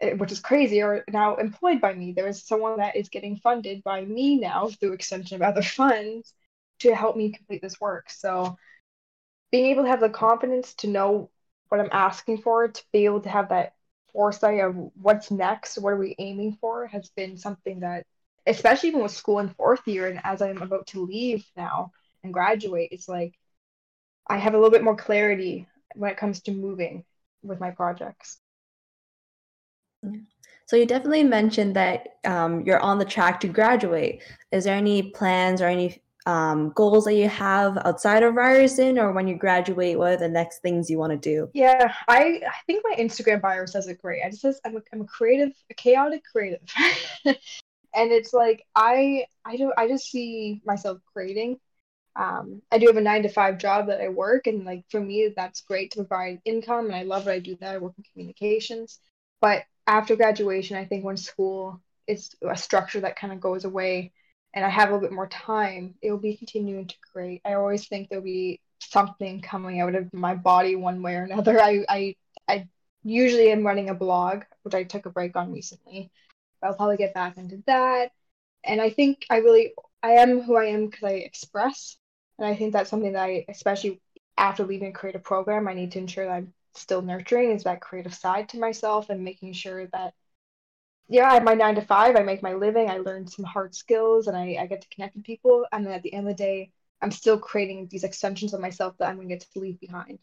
Eh, 0.00 0.12
which 0.14 0.30
is 0.30 0.40
crazy, 0.40 0.80
are 0.80 1.04
now 1.08 1.36
employed 1.36 1.80
by 1.80 1.92
me. 1.92 2.12
There 2.12 2.28
is 2.28 2.44
someone 2.44 2.78
that 2.78 2.96
is 2.96 3.08
getting 3.08 3.36
funded 3.36 3.82
by 3.82 4.04
me 4.04 4.38
now 4.38 4.68
through 4.68 4.92
extension 4.92 5.36
of 5.36 5.42
other 5.42 5.62
funds 5.80 6.34
to 6.80 6.94
help 6.94 7.16
me 7.16 7.32
complete 7.32 7.62
this 7.62 7.80
work. 7.80 8.08
So 8.10 8.56
being 9.50 9.66
able 9.66 9.84
to 9.84 9.88
have 9.88 10.00
the 10.00 10.10
confidence 10.10 10.74
to 10.74 10.86
know 10.88 11.30
what 11.68 11.80
I'm 11.80 11.88
asking 11.92 12.42
for 12.42 12.68
to 12.68 12.84
be 12.92 13.06
able 13.06 13.20
to 13.22 13.28
have 13.28 13.48
that 13.48 13.74
foresight 14.12 14.60
of 14.60 14.76
what's 14.94 15.30
next, 15.30 15.78
what 15.78 15.92
are 15.92 15.98
we 15.98 16.14
aiming 16.18 16.58
for, 16.60 16.86
has 16.86 17.08
been 17.10 17.36
something 17.36 17.80
that, 17.80 18.06
especially 18.46 18.90
even 18.90 19.02
with 19.02 19.12
school 19.12 19.40
in 19.40 19.48
fourth 19.50 19.86
year, 19.86 20.08
and 20.08 20.20
as 20.24 20.42
I'm 20.42 20.62
about 20.62 20.86
to 20.88 21.04
leave 21.04 21.44
now 21.56 21.92
and 22.22 22.32
graduate, 22.32 22.90
it's 22.92 23.08
like 23.08 23.34
I 24.28 24.38
have 24.38 24.54
a 24.54 24.56
little 24.56 24.70
bit 24.70 24.84
more 24.84 24.96
clarity 24.96 25.66
when 25.94 26.10
it 26.10 26.16
comes 26.16 26.40
to 26.42 26.52
moving 26.52 27.04
with 27.42 27.60
my 27.60 27.70
projects. 27.70 28.38
So 30.66 30.76
you 30.76 30.84
definitely 30.84 31.24
mentioned 31.24 31.74
that 31.76 32.18
um, 32.26 32.62
you're 32.62 32.80
on 32.80 32.98
the 32.98 33.04
track 33.04 33.40
to 33.40 33.48
graduate. 33.48 34.22
Is 34.52 34.64
there 34.64 34.76
any 34.76 35.02
plans 35.02 35.62
or 35.62 35.66
any 35.66 36.02
um, 36.26 36.72
goals 36.74 37.06
that 37.06 37.14
you 37.14 37.26
have 37.28 37.78
outside 37.86 38.22
of 38.22 38.34
Ryerson 38.34 38.98
or 38.98 39.12
when 39.12 39.26
you 39.26 39.34
graduate? 39.34 39.98
What 39.98 40.12
are 40.12 40.16
the 40.18 40.28
next 40.28 40.60
things 40.60 40.90
you 40.90 40.98
want 40.98 41.12
to 41.12 41.16
do? 41.16 41.48
Yeah, 41.54 41.94
I, 42.06 42.42
I 42.46 42.56
think 42.66 42.84
my 42.86 42.96
Instagram 42.96 43.40
bio 43.40 43.64
says 43.64 43.88
it 43.88 44.02
great. 44.02 44.22
I 44.22 44.28
just 44.28 44.42
says 44.42 44.60
I'm 44.66 44.76
a, 44.76 44.80
I'm 44.92 45.00
a 45.00 45.06
creative, 45.06 45.52
a 45.70 45.74
chaotic 45.74 46.22
creative. 46.30 46.60
and 47.24 48.12
it's 48.12 48.32
like 48.34 48.64
I 48.74 49.24
I 49.44 49.56
do 49.56 49.72
I 49.76 49.88
just 49.88 50.10
see 50.10 50.60
myself 50.66 50.98
creating. 51.12 51.58
Um, 52.14 52.62
I 52.70 52.78
do 52.78 52.88
have 52.88 52.96
a 52.96 53.00
nine 53.00 53.22
to 53.22 53.28
five 53.28 53.58
job 53.58 53.86
that 53.86 54.00
I 54.00 54.08
work, 54.08 54.46
and 54.48 54.64
like 54.64 54.84
for 54.90 55.00
me, 55.00 55.32
that's 55.34 55.62
great 55.62 55.92
to 55.92 56.04
provide 56.04 56.40
income, 56.44 56.86
and 56.86 56.94
I 56.94 57.04
love 57.04 57.26
what 57.26 57.34
I 57.34 57.38
do. 57.38 57.56
That 57.60 57.74
I 57.76 57.78
work 57.78 57.94
in 57.96 58.04
communications, 58.12 58.98
but 59.40 59.62
after 59.88 60.16
graduation, 60.16 60.76
I 60.76 60.84
think 60.84 61.04
when 61.04 61.16
school 61.16 61.80
is 62.06 62.36
a 62.46 62.56
structure 62.56 63.00
that 63.00 63.16
kind 63.16 63.32
of 63.32 63.40
goes 63.40 63.64
away, 63.64 64.12
and 64.54 64.64
I 64.64 64.68
have 64.68 64.90
a 64.90 64.92
little 64.92 65.08
bit 65.08 65.14
more 65.14 65.28
time, 65.28 65.94
it 66.02 66.10
will 66.10 66.18
be 66.18 66.36
continuing 66.36 66.86
to 66.86 66.94
create. 67.12 67.40
I 67.44 67.54
always 67.54 67.88
think 67.88 68.08
there'll 68.08 68.24
be 68.24 68.60
something 68.80 69.40
coming 69.40 69.80
out 69.80 69.94
of 69.94 70.12
my 70.12 70.34
body 70.34 70.76
one 70.76 71.02
way 71.02 71.16
or 71.16 71.22
another. 71.22 71.60
I 71.60 71.84
I, 71.88 72.16
I 72.46 72.68
usually 73.02 73.50
am 73.50 73.66
running 73.66 73.88
a 73.88 73.94
blog, 73.94 74.42
which 74.62 74.74
I 74.74 74.84
took 74.84 75.06
a 75.06 75.10
break 75.10 75.36
on 75.36 75.52
recently. 75.52 76.10
I'll 76.62 76.74
probably 76.74 76.98
get 76.98 77.14
back 77.14 77.38
into 77.38 77.62
that. 77.66 78.10
And 78.64 78.80
I 78.80 78.90
think 78.90 79.26
I 79.30 79.38
really 79.38 79.72
I 80.02 80.12
am 80.12 80.42
who 80.42 80.56
I 80.56 80.66
am 80.66 80.86
because 80.86 81.04
I 81.04 81.12
express. 81.12 81.96
And 82.38 82.46
I 82.46 82.54
think 82.54 82.72
that's 82.72 82.90
something 82.90 83.12
that 83.12 83.24
I 83.24 83.46
especially 83.48 84.00
after 84.36 84.64
leaving 84.64 84.88
a 84.88 84.92
creative 84.92 85.24
program, 85.24 85.66
I 85.66 85.74
need 85.74 85.92
to 85.92 85.98
ensure 85.98 86.26
that 86.26 86.32
I'm 86.32 86.52
still 86.78 87.02
nurturing 87.02 87.52
is 87.52 87.64
that 87.64 87.80
creative 87.80 88.14
side 88.14 88.48
to 88.50 88.58
myself 88.58 89.10
and 89.10 89.22
making 89.22 89.52
sure 89.52 89.86
that 89.88 90.14
yeah, 91.08 91.30
I 91.30 91.34
have 91.34 91.42
my 91.42 91.54
nine 91.54 91.74
to 91.76 91.80
five. 91.80 92.16
I 92.16 92.22
make 92.22 92.42
my 92.42 92.52
living. 92.52 92.90
I 92.90 92.98
learn 92.98 93.26
some 93.26 93.44
hard 93.44 93.74
skills, 93.74 94.26
and 94.26 94.36
I, 94.36 94.58
I 94.60 94.66
get 94.66 94.82
to 94.82 94.88
connect 94.88 95.16
with 95.16 95.24
people. 95.24 95.66
And 95.72 95.86
then 95.86 95.94
at 95.94 96.02
the 96.02 96.12
end 96.12 96.28
of 96.28 96.36
the 96.36 96.42
day, 96.42 96.70
I'm 97.00 97.10
still 97.10 97.38
creating 97.38 97.88
these 97.90 98.04
extensions 98.04 98.52
of 98.52 98.60
myself 98.60 98.94
that 98.98 99.08
I'm 99.08 99.16
going 99.16 99.28
to 99.28 99.34
get 99.34 99.46
to 99.52 99.58
leave 99.58 99.80
behind. 99.80 100.18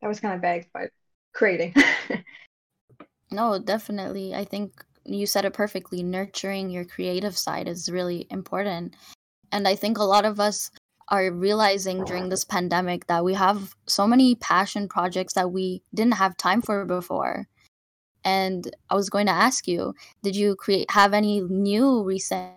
That 0.00 0.08
was 0.08 0.18
kind 0.18 0.34
of 0.34 0.40
vague, 0.40 0.68
but 0.74 0.90
creating. 1.32 1.74
no, 3.30 3.58
definitely. 3.60 4.34
I 4.34 4.44
think 4.44 4.84
you 5.04 5.26
said 5.26 5.44
it 5.44 5.52
perfectly. 5.52 6.02
Nurturing 6.02 6.68
your 6.68 6.84
creative 6.84 7.38
side 7.38 7.68
is 7.68 7.88
really 7.88 8.26
important. 8.30 8.96
And 9.52 9.68
I 9.68 9.76
think 9.76 9.98
a 9.98 10.04
lot 10.04 10.24
of 10.24 10.40
us 10.40 10.72
are 11.12 11.30
realizing 11.30 12.02
during 12.04 12.28
this 12.28 12.44
pandemic 12.44 13.06
that 13.06 13.24
we 13.24 13.34
have 13.34 13.76
so 13.86 14.08
many 14.08 14.34
passion 14.34 14.88
projects 14.88 15.34
that 15.34 15.52
we 15.52 15.82
didn't 15.94 16.14
have 16.14 16.36
time 16.36 16.60
for 16.60 16.84
before 16.84 17.46
and 18.24 18.74
I 18.88 18.94
was 18.94 19.10
going 19.10 19.26
to 19.26 19.32
ask 19.32 19.66
you, 19.66 19.94
did 20.22 20.36
you 20.36 20.54
create 20.56 20.90
have 20.90 21.12
any 21.12 21.40
new 21.40 22.02
recent 22.02 22.54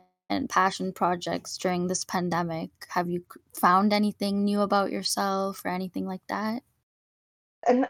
passion 0.50 0.92
projects 0.92 1.58
during 1.58 1.88
this 1.88 2.04
pandemic? 2.04 2.70
Have 2.90 3.10
you 3.10 3.24
found 3.54 3.94
anything 3.94 4.44
new 4.44 4.62
about 4.62 4.92
yourself 4.92 5.64
or 5.66 5.70
anything 5.70 6.06
like 6.06 6.26
that? 6.30 6.64
And 7.68 7.88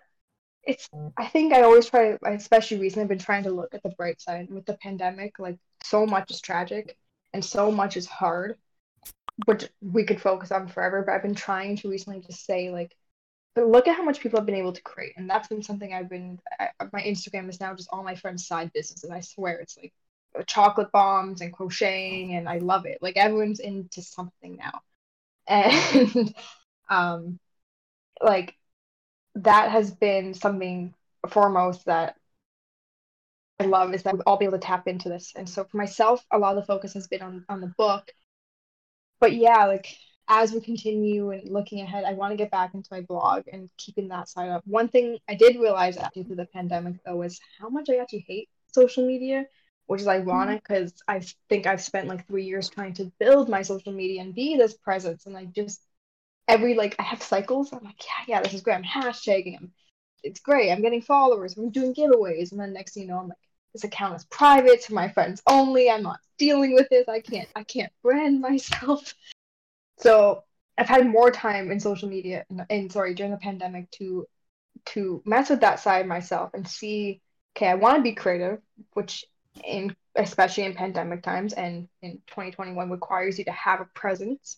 it's 0.63 0.89
I 1.17 1.28
think 1.28 1.54
I 1.54 1.62
always 1.62 1.88
try 1.88 2.17
especially 2.25 2.80
recently 2.80 3.04
I've 3.04 3.10
been 3.10 3.19
trying 3.19 3.43
to 3.43 3.51
look 3.51 3.73
at 3.75 3.84
the 3.84 3.89
bright 3.89 4.21
side 4.21 4.49
with 4.49 4.65
the 4.65 4.78
pandemic. 4.78 5.38
Like 5.38 5.58
so 5.84 6.06
much 6.06 6.32
is 6.32 6.41
tragic 6.41 6.97
and 7.34 7.43
so 7.43 7.71
much 7.71 7.97
is 7.97 8.06
hard, 8.06 8.58
which 9.45 9.67
we 9.82 10.06
could 10.06 10.21
focus 10.21 10.52
on 10.52 10.67
forever. 10.67 11.04
But 11.06 11.13
I've 11.13 11.21
been 11.21 11.36
trying 11.36 11.76
to 11.78 11.89
recently 11.89 12.21
just 12.21 12.45
say 12.45 12.71
like 12.71 12.95
but 13.56 13.67
look 13.69 13.88
at 13.88 13.95
how 13.95 14.04
much 14.04 14.19
people 14.19 14.38
have 14.39 14.45
been 14.45 14.56
able 14.56 14.74
to 14.74 14.82
create. 14.84 15.13
And 15.17 15.30
that's 15.30 15.48
been 15.48 15.63
something 15.63 15.93
i've 15.93 16.10
been 16.10 16.39
I, 16.60 16.69
my 16.93 17.02
instagram 17.02 17.50
is 17.50 17.60
now 17.60 17.74
just 17.74 17.89
all 17.91 18.04
my 18.04 18.15
friends 18.15 18.45
side 18.48 18.71
business 18.74 19.04
and 19.04 19.13
i 19.13 19.21
swear 19.21 19.60
it's 19.60 19.78
like 19.78 19.93
chocolate 20.48 20.91
bombs 20.91 21.39
and 21.41 21.54
crocheting 21.54 22.36
and 22.36 22.48
i 22.50 22.58
love 22.60 22.86
it. 22.86 23.00
Like 23.02 23.17
everyone's 23.17 23.60
into 23.60 24.02
something 24.02 24.58
now. 24.58 24.82
And 25.48 26.34
um 26.89 27.39
like 28.21 28.56
that 29.36 29.71
has 29.71 29.91
been 29.91 30.34
something 30.34 30.93
foremost 31.30 31.86
that 31.86 32.15
i 33.60 33.65
love 33.65 33.93
is 33.93 34.04
that 34.04 34.15
i'll 34.15 34.21
all 34.26 34.38
be 34.38 34.45
able 34.45 34.60
to 34.60 34.65
tap 34.65 34.88
into 34.88 35.10
this. 35.10 35.34
And 35.36 35.48
so 35.48 35.63
for 35.63 35.78
myself 35.78 36.26
a 36.32 36.38
lot 36.38 36.58
of 36.58 36.63
the 36.63 36.67
focus 36.67 36.93
has 36.93 37.08
been 37.08 37.21
on 37.21 37.45
on 37.50 37.62
the 37.62 37.74
book 37.78 38.12
but 39.19 39.34
yeah 39.34 39.65
like 39.65 39.95
as 40.28 40.51
we 40.51 40.60
continue 40.60 41.32
and 41.32 41.49
looking 41.51 41.82
ahead, 41.82 42.04
I 42.04 42.13
want 42.13 42.32
to 42.32 42.38
get 42.38 42.51
back 42.51 42.73
into 42.73 42.89
my 42.91 43.01
blog 43.01 43.43
and 43.51 43.69
keeping 43.78 44.08
that 44.08 44.28
side 44.28 44.49
up. 44.49 44.63
One 44.65 44.88
thing 44.88 45.19
I 45.30 45.36
did 45.36 45.58
realize 45.58 45.97
after 45.97 46.23
the 46.23 46.47
pandemic 46.51 46.95
though 47.06 47.21
is 47.21 47.39
how 47.60 47.69
much 47.69 47.89
I 47.89 47.97
actually 47.97 48.25
hate 48.28 48.49
social 48.73 49.06
media, 49.06 49.45
which 49.86 50.01
is 50.01 50.08
ironic 50.08 50.63
because 50.63 50.93
mm-hmm. 50.93 51.17
I 51.17 51.25
think 51.49 51.67
I've 51.67 51.82
spent 51.82 52.08
like 52.08 52.28
three 52.28 52.45
years 52.45 52.69
trying 52.69 52.93
to 52.95 53.12
build 53.19 53.49
my 53.49 53.62
social 53.62 53.93
media 53.93 54.21
and 54.21 54.34
be 54.34 54.58
this 54.58 54.73
presence, 54.73 55.25
and 55.28 55.38
I 55.38 55.45
just 55.45 55.82
every 56.47 56.73
like 56.73 56.95
I 56.99 57.04
have 57.04 57.21
cycles. 57.21 57.71
I'm 57.71 57.84
like, 57.84 58.04
yeah, 58.06 58.38
yeah, 58.38 58.41
this 58.41 58.54
is 58.54 58.62
great. 58.62 58.75
I'm 58.75 58.84
hashtagging. 58.84 59.58
I'm, 59.58 59.71
it's 60.23 60.39
great. 60.39 60.71
I'm 60.71 60.82
getting 60.82 61.01
followers. 61.04 61.56
I'm 61.56 61.69
doing 61.69 61.93
giveaways, 61.93 62.51
and 62.51 62.60
then 62.60 62.73
next 62.73 62.93
thing 62.95 63.04
you 63.04 63.10
know, 63.10 63.19
I'm 63.19 63.28
like, 63.28 63.38
this 63.76 63.84
account 63.84 64.16
is 64.16 64.24
private 64.26 64.82
to 64.84 64.94
my 64.94 65.10
friends 65.10 65.42
only. 65.48 65.92
I'm 65.92 66.02
not 66.02 66.20
dealing 66.38 66.74
with 66.74 66.88
this. 66.90 67.10
I 67.10 67.20
can't. 67.20 67.50
I 67.58 67.64
can't 67.64 67.92
brand 68.02 68.42
myself. 68.42 69.14
So 69.98 70.44
I've 70.78 70.90
had 70.90 71.08
more 71.08 71.32
time 71.32 71.72
in 71.72 71.80
social 71.80 72.10
media 72.10 72.46
and, 72.70 72.92
sorry 72.92 73.14
during 73.14 73.32
the 73.32 73.38
pandemic 73.38 73.90
to 73.92 74.28
to 74.88 75.24
mess 75.26 75.50
with 75.50 75.62
that 75.62 75.80
side 75.80 76.06
myself 76.06 76.52
and 76.54 76.68
see 76.68 77.22
okay 77.56 77.70
I 77.70 77.76
want 77.76 77.96
to 77.96 78.02
be 78.02 78.14
creative 78.14 78.60
which 78.92 79.24
in 79.64 79.96
especially 80.16 80.66
in 80.66 80.74
pandemic 80.74 81.24
times 81.24 81.54
and 81.54 81.88
in 82.02 82.18
2021 82.28 82.90
requires 82.90 83.40
you 83.40 83.46
to 83.46 83.54
have 83.54 83.80
a 83.80 83.86
presence 83.86 84.58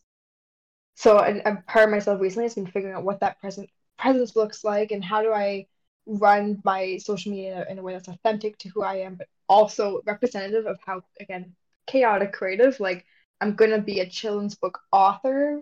so 0.96 1.20
a, 1.20 1.38
a 1.46 1.58
part 1.68 1.86
of 1.86 1.92
myself 1.92 2.20
recently 2.20 2.46
has 2.46 2.56
been 2.56 2.66
figuring 2.66 2.96
out 2.96 3.04
what 3.04 3.20
that 3.20 3.40
present 3.40 3.70
presence 4.00 4.36
looks 4.36 4.64
like 4.64 4.90
and 4.90 5.04
how 5.04 5.22
do 5.22 5.32
I 5.32 5.68
run 6.08 6.62
my 6.66 6.98
social 6.98 7.32
media 7.32 7.66
in 7.70 7.80
a 7.80 7.84
way 7.84 7.94
that's 7.94 8.08
authentic 8.10 8.58
to 8.60 8.70
who 8.70 8.84
I 8.84 8.98
am, 8.98 9.16
but 9.16 9.28
also 9.50 10.02
representative 10.06 10.66
of 10.68 10.80
how, 10.86 11.04
again, 11.20 11.56
chaotic 11.88 12.34
creative. 12.34 12.80
Like, 12.80 13.06
I'm 13.42 13.56
going 13.56 13.72
to 13.72 13.82
be 13.82 14.00
a 14.02 14.10
children's 14.10 14.56
book 14.56 14.80
author, 14.92 15.62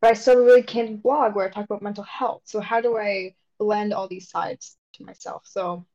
but 0.00 0.10
I 0.10 0.14
still 0.14 0.44
really 0.44 0.62
candid 0.62 1.02
blog 1.02 1.34
where 1.36 1.46
I 1.46 1.50
talk 1.50 1.66
about 1.66 1.82
mental 1.82 2.04
health. 2.04 2.42
So, 2.46 2.60
how 2.60 2.80
do 2.82 2.98
I 2.98 3.34
blend 3.58 3.94
all 3.94 4.08
these 4.08 4.30
sides 4.30 4.76
to 4.94 5.04
myself? 5.04 5.42
So, 5.46 5.86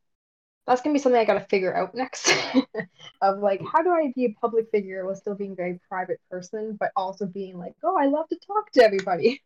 that's 0.67 0.81
going 0.81 0.93
to 0.93 0.99
be 0.99 1.03
something 1.03 1.19
I 1.19 1.25
got 1.25 1.35
to 1.35 1.45
figure 1.47 1.75
out 1.75 1.95
next 1.95 2.31
of 3.21 3.39
like, 3.39 3.61
how 3.71 3.81
do 3.83 3.89
I 3.91 4.13
be 4.15 4.25
a 4.25 4.33
public 4.41 4.69
figure 4.71 5.05
while 5.05 5.15
still 5.15 5.35
being 5.35 5.53
a 5.53 5.55
very 5.55 5.79
private 5.89 6.21
person, 6.31 6.77
but 6.79 6.91
also 6.95 7.25
being 7.25 7.57
like, 7.57 7.75
oh, 7.83 7.97
I 7.99 8.05
love 8.07 8.29
to 8.29 8.37
talk 8.45 8.71
to 8.73 8.83
everybody. 8.83 9.41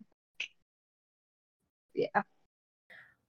yeah. 1.93 2.23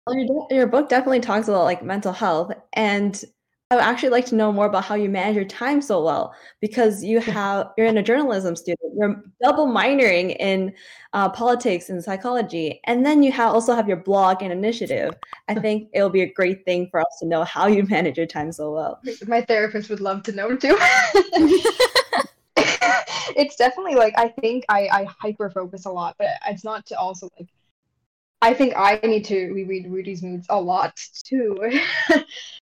Well, 0.09 0.19
your, 0.19 0.47
your 0.51 0.67
book 0.67 0.89
definitely 0.89 1.21
talks 1.21 1.49
about 1.49 1.65
like 1.65 1.83
mental 1.83 2.13
health 2.13 2.53
and 2.73 3.23
I 3.71 3.75
would 3.75 3.85
actually 3.85 4.09
like 4.09 4.25
to 4.27 4.35
know 4.35 4.51
more 4.51 4.65
about 4.65 4.85
how 4.85 4.95
you 4.95 5.11
manage 5.11 5.37
your 5.37 5.45
time 5.45 5.83
so 5.83 6.03
well 6.03 6.35
because 6.63 7.05
you 7.05 7.21
have 7.21 7.69
you're 7.77 7.87
in 7.87 7.99
a 7.99 8.03
journalism 8.03 8.57
student, 8.57 8.95
you're 8.97 9.23
double 9.43 9.67
minoring 9.67 10.35
in 10.41 10.73
uh, 11.13 11.29
politics 11.29 11.91
and 11.91 12.03
psychology, 12.03 12.81
and 12.85 13.05
then 13.05 13.23
you 13.23 13.31
have 13.31 13.53
also 13.53 13.75
have 13.75 13.87
your 13.87 13.99
blog 13.99 14.43
and 14.43 14.51
initiative. 14.53 15.13
I 15.49 15.55
think 15.61 15.91
it'll 15.93 16.09
be 16.09 16.23
a 16.23 16.33
great 16.33 16.65
thing 16.65 16.89
for 16.91 17.01
us 17.01 17.19
to 17.21 17.27
know 17.27 17.45
how 17.45 17.67
you 17.67 17.83
manage 17.91 18.17
your 18.17 18.27
time 18.27 18.53
so 18.53 18.73
well. 18.73 19.03
My 19.27 19.43
therapist 19.43 19.91
would 19.91 20.01
love 20.01 20.23
to 20.23 20.33
know 20.33 20.57
too. 20.57 20.75
it's 23.37 23.57
definitely 23.57 23.97
like 23.97 24.15
I 24.17 24.29
think 24.29 24.65
I 24.71 24.89
I 24.91 25.07
hyper 25.21 25.51
focus 25.51 25.85
a 25.85 25.91
lot, 25.91 26.17
but 26.19 26.29
it's 26.47 26.65
not 26.65 26.87
to 26.87 26.99
also 26.99 27.29
like 27.39 27.49
I 28.41 28.55
think 28.55 28.75
I 28.77 29.01
need 29.03 29.25
to 29.27 29.51
reread 29.53 29.91
Rudy's 29.91 30.23
moods 30.23 30.47
a 30.49 30.61
lot 30.61 30.97
too. 31.25 31.57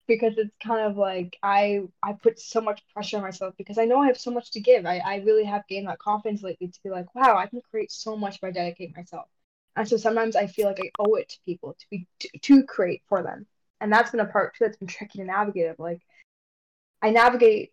because 0.08 0.38
it's 0.38 0.54
kind 0.64 0.90
of 0.90 0.96
like 0.96 1.38
I 1.42 1.82
I 2.02 2.14
put 2.14 2.40
so 2.40 2.60
much 2.60 2.82
pressure 2.92 3.18
on 3.18 3.22
myself 3.22 3.54
because 3.58 3.78
I 3.78 3.84
know 3.84 4.00
I 4.00 4.06
have 4.08 4.18
so 4.18 4.30
much 4.30 4.50
to 4.52 4.60
give. 4.60 4.86
I, 4.86 4.98
I 4.98 5.16
really 5.18 5.44
have 5.44 5.66
gained 5.68 5.86
that 5.86 5.98
confidence 5.98 6.42
lately 6.42 6.68
to 6.68 6.80
be 6.82 6.90
like, 6.90 7.14
wow, 7.14 7.36
I 7.36 7.46
can 7.46 7.60
create 7.70 7.92
so 7.92 8.16
much 8.16 8.36
if 8.36 8.44
I 8.44 8.50
dedicate 8.50 8.96
myself. 8.96 9.28
And 9.76 9.86
so 9.86 9.96
sometimes 9.98 10.34
I 10.34 10.46
feel 10.46 10.66
like 10.66 10.80
I 10.80 10.90
owe 10.98 11.14
it 11.16 11.28
to 11.28 11.38
people 11.44 11.76
to 11.78 11.86
be 11.90 12.08
to, 12.20 12.28
to 12.38 12.64
create 12.64 13.02
for 13.08 13.22
them. 13.22 13.46
And 13.80 13.92
that's 13.92 14.10
been 14.10 14.20
a 14.20 14.26
part 14.26 14.54
too 14.56 14.64
that's 14.64 14.78
been 14.78 14.88
tricky 14.88 15.18
to 15.18 15.24
navigate 15.24 15.68
of 15.70 15.78
like 15.78 16.00
I 17.02 17.10
navigate 17.10 17.72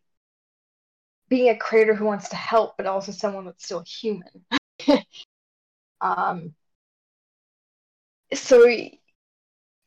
being 1.30 1.50
a 1.50 1.58
creator 1.58 1.96
who 1.96 2.06
wants 2.06 2.30
to 2.30 2.36
help, 2.36 2.78
but 2.78 2.86
also 2.86 3.12
someone 3.12 3.46
that's 3.46 3.66
still 3.66 3.84
human. 3.88 4.46
um 6.02 6.54
so 8.36 8.66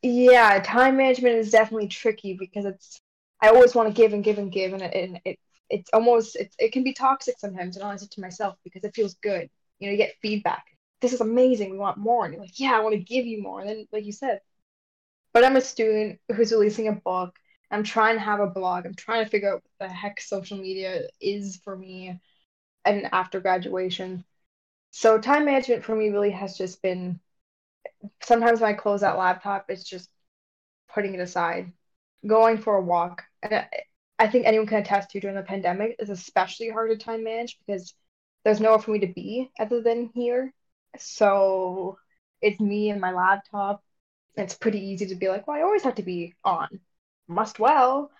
yeah, 0.02 0.60
time 0.64 0.96
management 0.96 1.36
is 1.36 1.50
definitely 1.50 1.88
tricky 1.88 2.34
because 2.34 2.64
it's 2.64 3.00
I 3.40 3.48
always 3.48 3.74
want 3.74 3.88
to 3.88 3.94
give 3.94 4.12
and 4.12 4.24
give 4.24 4.38
and 4.38 4.50
give, 4.52 4.72
and 4.72 4.82
it, 4.82 4.94
and 4.94 5.20
it 5.24 5.38
it's 5.70 5.90
almost 5.92 6.36
it, 6.36 6.54
it 6.58 6.72
can 6.72 6.84
be 6.84 6.92
toxic 6.92 7.36
sometimes, 7.38 7.76
and 7.76 7.84
I 7.84 7.88
honestly 7.88 8.08
to 8.12 8.20
myself 8.20 8.56
because 8.64 8.84
it 8.84 8.94
feels 8.94 9.14
good. 9.22 9.48
You 9.78 9.88
know, 9.88 9.92
you 9.92 9.98
get 9.98 10.16
feedback. 10.22 10.64
This 11.00 11.12
is 11.12 11.20
amazing. 11.20 11.70
We 11.70 11.78
want 11.78 11.98
more, 11.98 12.24
and 12.24 12.34
you're 12.34 12.42
like, 12.42 12.58
yeah, 12.58 12.72
I 12.76 12.80
want 12.80 12.94
to 12.94 13.00
give 13.00 13.26
you 13.26 13.42
more. 13.42 13.60
And 13.60 13.68
then, 13.68 13.86
like 13.92 14.04
you 14.04 14.12
said, 14.12 14.40
but 15.32 15.44
I'm 15.44 15.56
a 15.56 15.60
student 15.60 16.20
who's 16.34 16.52
releasing 16.52 16.88
a 16.88 16.92
book. 16.92 17.34
I'm 17.70 17.84
trying 17.84 18.14
to 18.16 18.20
have 18.20 18.40
a 18.40 18.46
blog. 18.46 18.86
I'm 18.86 18.94
trying 18.94 19.24
to 19.24 19.30
figure 19.30 19.50
out 19.54 19.62
what 19.78 19.88
the 19.88 19.94
heck 19.94 20.20
social 20.20 20.58
media 20.58 21.02
is 21.20 21.60
for 21.64 21.76
me, 21.76 22.20
and 22.84 23.08
after 23.12 23.40
graduation. 23.40 24.24
So 24.90 25.18
time 25.18 25.44
management 25.44 25.84
for 25.84 25.94
me 25.94 26.10
really 26.10 26.30
has 26.30 26.56
just 26.56 26.82
been 26.82 27.20
sometimes 28.22 28.60
when 28.60 28.70
I 28.70 28.74
close 28.74 29.00
that 29.00 29.18
laptop, 29.18 29.66
it's 29.68 29.84
just 29.84 30.08
putting 30.92 31.14
it 31.14 31.20
aside, 31.20 31.72
going 32.26 32.58
for 32.58 32.76
a 32.76 32.82
walk. 32.82 33.24
And 33.42 33.66
I 34.18 34.28
think 34.28 34.46
anyone 34.46 34.66
can 34.66 34.78
attest 34.78 35.10
to 35.10 35.20
during 35.20 35.36
the 35.36 35.42
pandemic 35.42 35.96
is 35.98 36.10
especially 36.10 36.70
hard 36.70 36.90
to 36.90 36.96
time 36.96 37.24
manage 37.24 37.58
because 37.64 37.94
there's 38.44 38.60
nowhere 38.60 38.78
for 38.78 38.90
me 38.90 39.00
to 39.00 39.12
be 39.12 39.50
other 39.58 39.80
than 39.82 40.10
here. 40.14 40.52
So 40.98 41.98
it's 42.40 42.60
me 42.60 42.90
and 42.90 43.00
my 43.00 43.12
laptop. 43.12 43.82
It's 44.36 44.54
pretty 44.54 44.80
easy 44.80 45.06
to 45.06 45.14
be 45.16 45.28
like, 45.28 45.46
well, 45.46 45.56
I 45.56 45.62
always 45.62 45.82
have 45.82 45.96
to 45.96 46.02
be 46.02 46.34
on. 46.44 46.80
Must 47.28 47.58
well. 47.58 48.10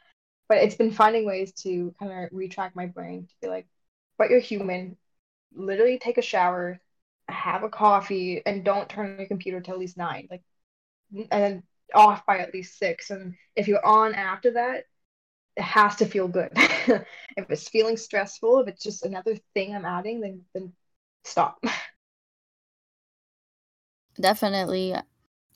But 0.48 0.58
it's 0.58 0.74
been 0.76 0.90
finding 0.90 1.26
ways 1.26 1.52
to 1.62 1.94
kind 1.98 2.12
of 2.12 2.30
retract 2.32 2.74
my 2.74 2.86
brain 2.86 3.26
to 3.26 3.34
be 3.42 3.48
like, 3.48 3.66
but 4.16 4.30
you're 4.30 4.40
human. 4.40 4.96
Literally 5.54 5.98
take 5.98 6.18
a 6.18 6.22
shower, 6.22 6.80
have 7.28 7.62
a 7.62 7.68
coffee 7.68 8.42
and 8.46 8.64
don't 8.64 8.88
turn 8.88 9.18
your 9.18 9.28
computer 9.28 9.60
till 9.60 9.74
at 9.74 9.80
least 9.80 9.96
nine 9.96 10.26
like 10.30 10.42
and 11.30 11.62
off 11.94 12.24
by 12.26 12.38
at 12.38 12.52
least 12.52 12.78
six. 12.78 13.10
And 13.10 13.34
if 13.56 13.68
you're 13.68 13.84
on 13.84 14.14
after 14.14 14.52
that 14.52 14.84
it 15.56 15.62
has 15.62 15.96
to 15.96 16.06
feel 16.06 16.28
good. 16.28 16.52
If 17.36 17.50
it's 17.50 17.68
feeling 17.68 17.96
stressful 17.96 18.60
if 18.60 18.68
it's 18.68 18.82
just 18.82 19.04
another 19.04 19.36
thing 19.54 19.74
i'm 19.74 19.84
adding 19.84 20.20
then 20.20 20.42
then 20.54 20.72
stop. 21.24 21.62
Definitely. 24.20 24.94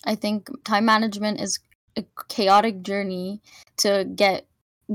I 0.05 0.15
think 0.15 0.49
time 0.65 0.85
management 0.85 1.41
is 1.41 1.59
a 1.97 2.05
chaotic 2.29 2.83
journey 2.83 3.41
to 3.79 4.09
get 4.15 4.47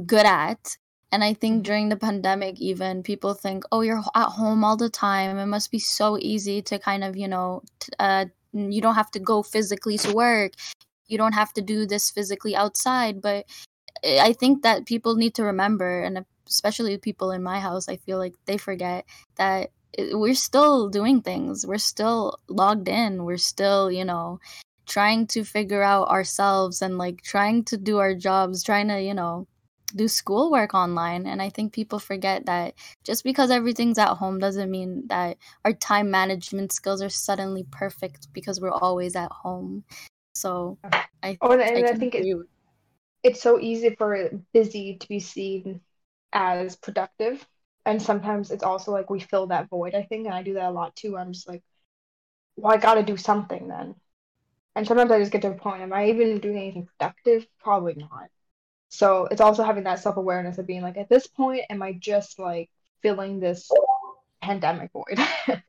good 0.06 0.26
at 0.26 0.78
and 1.12 1.24
I 1.24 1.34
think 1.34 1.56
mm-hmm. 1.56 1.64
during 1.64 1.90
the 1.90 1.96
pandemic, 1.98 2.60
even 2.60 3.04
people 3.04 3.34
think, 3.34 3.64
oh, 3.72 3.82
you're 3.82 4.04
at 4.16 4.30
home 4.30 4.64
all 4.64 4.76
the 4.76 4.90
time. 4.90 5.38
It 5.38 5.46
must 5.46 5.72
be 5.72 5.80
so 5.80 6.18
easy 6.20 6.62
to 6.64 6.80
kind 6.80 7.04
of, 7.04 7.16
you 7.16 7.28
know, 7.28 7.64
t- 7.80 7.92
uh, 8.00 8.26
you 8.54 8.82
don't 8.82 8.96
have 8.96 9.12
to 9.12 9.20
go 9.20 9.44
physically 9.44 9.98
to 10.00 10.14
work. 10.14 10.54
You 11.08 11.18
don't 11.18 11.34
have 11.34 11.54
to 11.54 11.62
do 11.62 11.86
this 11.86 12.12
physically 12.12 12.56
outside. 12.56 13.22
But 13.22 13.46
eh, 14.04 14.20
I 14.22 14.34
think 14.34 14.64
that 14.64 14.86
people 14.86 15.16
need 15.16 15.34
to 15.36 15.44
remember, 15.44 16.04
and 16.04 16.26
especially 16.48 16.98
people 16.98 17.32
in 17.32 17.42
my 17.44 17.60
house, 17.60 17.88
I 17.88 17.98
feel 17.98 18.18
like 18.18 18.36
they 18.46 18.58
forget 18.58 19.06
that 19.38 19.72
eh, 19.98 20.10
we're 20.14 20.36
still 20.36 20.90
doing 20.90 21.22
things. 21.22 21.66
We're 21.66 21.78
still 21.78 22.38
logged 22.50 22.90
in. 22.90 23.24
We're 23.24 23.38
still, 23.38 23.90
you 23.92 24.04
know, 24.04 24.40
trying 24.88 25.28
to 25.28 25.46
figure 25.46 25.84
out 25.84 26.10
ourselves 26.10 26.82
and 26.82 26.98
like 26.98 27.22
trying 27.22 27.64
to 27.66 27.78
do 27.78 28.00
our 28.00 28.14
jobs, 28.14 28.64
trying 28.64 28.90
to, 28.90 29.02
you 29.02 29.14
know, 29.14 29.48
do 29.96 30.08
schoolwork 30.08 30.74
online 30.74 31.26
and 31.26 31.42
i 31.42 31.50
think 31.50 31.72
people 31.72 31.98
forget 31.98 32.46
that 32.46 32.74
just 33.04 33.24
because 33.24 33.50
everything's 33.50 33.98
at 33.98 34.16
home 34.16 34.38
doesn't 34.38 34.70
mean 34.70 35.04
that 35.08 35.38
our 35.64 35.74
time 35.74 36.12
management 36.12 36.72
skills 36.74 37.02
are 37.02 37.10
suddenly 37.10 37.66
perfect 37.72 38.28
because 38.34 38.60
we're 38.60 38.72
always 38.72 39.16
at 39.16 39.32
home. 39.32 39.84
So 40.34 40.78
i, 41.24 41.38
oh, 41.42 41.52
and, 41.52 41.62
I, 41.62 41.90
I 41.90 41.94
think 41.94 42.16
it, 42.16 42.38
it's 43.24 43.42
so 43.42 43.60
easy 43.60 43.96
for 43.96 44.30
busy 44.54 44.98
to 44.98 45.08
be 45.08 45.20
seen 45.20 45.82
as 46.34 46.76
productive 46.76 47.46
and 47.86 48.02
sometimes 48.02 48.52
it's 48.52 48.64
also 48.64 48.92
like 48.92 49.10
we 49.10 49.22
fill 49.22 49.48
that 49.48 49.70
void 49.70 49.96
i 49.96 50.04
think 50.04 50.26
and 50.26 50.36
i 50.36 50.44
do 50.44 50.56
that 50.56 50.70
a 50.70 50.72
lot 50.72 50.96
too 50.96 51.18
i'm 51.18 51.32
just 51.32 51.48
like 51.48 51.64
well 52.58 52.74
i 52.74 52.78
gotta 52.78 53.04
do 53.04 53.16
something 53.16 53.68
then. 53.68 53.96
And 54.76 54.86
sometimes 54.86 55.12
i 55.12 55.20
just 55.20 55.32
get 55.32 55.42
to 55.44 55.52
a 55.52 55.54
point 55.56 55.82
am 55.82 55.94
i 55.94 56.10
even 56.10 56.40
doing 56.40 56.58
anything 56.58 56.88
productive? 57.00 57.48
Probably 57.64 57.96
not 57.96 58.30
so 58.90 59.28
it's 59.32 59.42
also 59.42 59.64
having 59.64 59.84
that 59.84 60.00
self 60.00 60.18
awareness 60.18 60.58
of 60.58 60.68
being 60.68 60.82
like, 60.82 60.98
at 60.98 61.10
this 61.10 61.28
point, 61.28 61.62
am 61.70 61.82
I 61.82 61.94
just 61.94 62.40
like 62.40 62.70
filling 63.02 63.40
this 63.40 63.70
pandemic 64.42 64.92
void? 64.92 65.20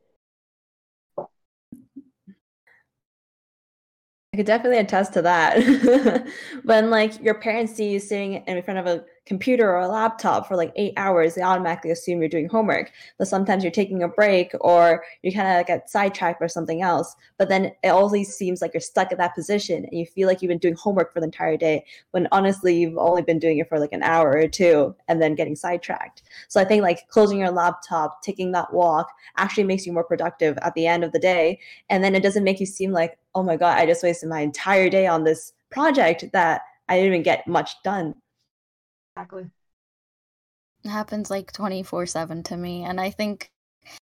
I 4.32 4.36
could 4.36 4.46
definitely 4.46 4.78
attest 4.78 5.14
to 5.14 5.22
that. 5.22 6.28
when 6.64 6.90
like 6.90 7.20
your 7.22 7.34
parents 7.34 7.74
see 7.74 7.90
you 7.90 7.98
sitting 7.98 8.34
in 8.34 8.62
front 8.62 8.78
of 8.78 8.86
a 8.86 9.04
computer 9.28 9.70
or 9.70 9.80
a 9.80 9.88
laptop 9.88 10.48
for 10.48 10.56
like 10.56 10.72
eight 10.74 10.94
hours, 10.96 11.34
they 11.34 11.42
automatically 11.42 11.90
assume 11.90 12.20
you're 12.20 12.28
doing 12.28 12.48
homework. 12.48 12.90
But 13.18 13.28
sometimes 13.28 13.62
you're 13.62 13.70
taking 13.70 14.02
a 14.02 14.08
break 14.08 14.52
or 14.60 15.04
you 15.22 15.32
kind 15.32 15.60
of 15.60 15.66
get 15.66 15.90
sidetracked 15.90 16.40
by 16.40 16.46
something 16.46 16.80
else. 16.80 17.14
But 17.36 17.50
then 17.50 17.72
it 17.84 17.90
always 17.90 18.34
seems 18.34 18.62
like 18.62 18.72
you're 18.72 18.80
stuck 18.80 19.12
at 19.12 19.18
that 19.18 19.34
position 19.34 19.84
and 19.84 19.98
you 19.98 20.06
feel 20.06 20.26
like 20.26 20.40
you've 20.40 20.48
been 20.48 20.58
doing 20.58 20.74
homework 20.74 21.12
for 21.12 21.20
the 21.20 21.26
entire 21.26 21.58
day 21.58 21.84
when 22.12 22.26
honestly 22.32 22.80
you've 22.80 22.96
only 22.96 23.22
been 23.22 23.38
doing 23.38 23.58
it 23.58 23.68
for 23.68 23.78
like 23.78 23.92
an 23.92 24.02
hour 24.02 24.32
or 24.32 24.48
two 24.48 24.96
and 25.06 25.20
then 25.20 25.34
getting 25.34 25.54
sidetracked. 25.54 26.22
So 26.48 26.60
I 26.60 26.64
think 26.64 26.82
like 26.82 27.06
closing 27.08 27.38
your 27.38 27.50
laptop, 27.50 28.22
taking 28.22 28.52
that 28.52 28.72
walk 28.72 29.12
actually 29.36 29.64
makes 29.64 29.86
you 29.86 29.92
more 29.92 30.04
productive 30.04 30.58
at 30.62 30.74
the 30.74 30.86
end 30.86 31.04
of 31.04 31.12
the 31.12 31.18
day. 31.18 31.60
And 31.90 32.02
then 32.02 32.14
it 32.14 32.22
doesn't 32.22 32.44
make 32.44 32.60
you 32.60 32.66
seem 32.66 32.92
like, 32.92 33.18
oh 33.34 33.42
my 33.42 33.56
God, 33.56 33.78
I 33.78 33.84
just 33.84 34.02
wasted 34.02 34.30
my 34.30 34.40
entire 34.40 34.88
day 34.88 35.06
on 35.06 35.24
this 35.24 35.52
project 35.70 36.24
that 36.32 36.62
I 36.88 36.96
didn't 36.96 37.08
even 37.08 37.22
get 37.22 37.46
much 37.46 37.82
done. 37.84 38.14
Exactly. 39.18 39.50
It 40.84 40.90
happens 40.90 41.28
like 41.28 41.50
24 41.50 42.06
7 42.06 42.44
to 42.44 42.56
me. 42.56 42.84
And 42.84 43.00
I 43.00 43.10
think 43.10 43.50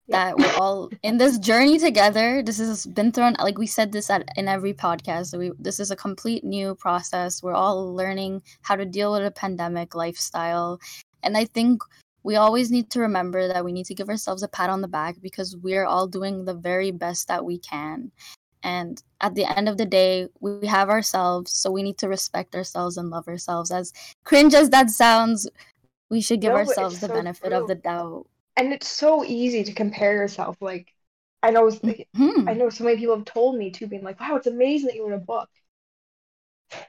that 0.08 0.36
we're 0.36 0.54
all 0.58 0.90
in 1.04 1.16
this 1.16 1.38
journey 1.38 1.78
together. 1.78 2.42
This 2.42 2.58
has 2.58 2.86
been 2.86 3.12
thrown 3.12 3.36
like 3.38 3.56
we 3.56 3.68
said 3.68 3.92
this 3.92 4.10
at 4.10 4.28
in 4.36 4.48
every 4.48 4.74
podcast. 4.74 5.38
We 5.38 5.52
this 5.60 5.78
is 5.78 5.92
a 5.92 5.96
complete 5.96 6.42
new 6.42 6.74
process. 6.74 7.40
We're 7.40 7.54
all 7.54 7.94
learning 7.94 8.42
how 8.62 8.74
to 8.74 8.84
deal 8.84 9.12
with 9.12 9.24
a 9.24 9.30
pandemic 9.30 9.94
lifestyle. 9.94 10.80
And 11.22 11.36
I 11.36 11.44
think 11.44 11.82
we 12.24 12.34
always 12.34 12.72
need 12.72 12.90
to 12.90 13.00
remember 13.00 13.46
that 13.46 13.64
we 13.64 13.70
need 13.70 13.86
to 13.86 13.94
give 13.94 14.08
ourselves 14.08 14.42
a 14.42 14.48
pat 14.48 14.70
on 14.70 14.80
the 14.80 14.88
back 14.88 15.20
because 15.22 15.56
we're 15.56 15.86
all 15.86 16.08
doing 16.08 16.44
the 16.44 16.54
very 16.54 16.90
best 16.90 17.28
that 17.28 17.44
we 17.44 17.58
can. 17.58 18.10
And 18.66 19.02
at 19.20 19.34
the 19.36 19.44
end 19.46 19.68
of 19.68 19.78
the 19.78 19.86
day, 19.86 20.28
we 20.40 20.66
have 20.66 20.90
ourselves, 20.90 21.52
so 21.52 21.70
we 21.70 21.82
need 21.84 21.98
to 21.98 22.08
respect 22.08 22.54
ourselves 22.56 22.96
and 22.98 23.10
love 23.10 23.28
ourselves. 23.28 23.70
As 23.70 23.92
cringe 24.24 24.54
as 24.54 24.70
that 24.70 24.90
sounds, 24.90 25.48
we 26.10 26.20
should 26.20 26.40
give 26.42 26.54
No, 26.54 26.56
ourselves 26.56 27.00
the 27.00 27.08
so 27.08 27.14
benefit 27.14 27.52
of 27.52 27.66
the 27.68 27.76
doubt. 27.76 28.26
And 28.56 28.72
it's 28.72 28.88
so 28.88 29.24
easy 29.24 29.64
to 29.64 29.72
compare 29.72 30.12
yourself. 30.14 30.56
Like 30.60 30.92
I 31.42 31.50
know 31.50 31.70
like, 31.82 32.08
Hmm. 32.16 32.46
I 32.46 32.54
know 32.54 32.70
so 32.70 32.84
many 32.84 32.96
people 32.98 33.16
have 33.16 33.24
told 33.24 33.56
me 33.56 33.70
too, 33.70 33.86
being 33.86 34.02
like, 34.04 34.20
"Wow, 34.20 34.36
it's 34.36 34.46
amazing 34.46 34.88
that 34.88 34.96
you 34.96 35.04
wrote 35.06 35.14
a 35.14 35.18
book." 35.24 35.48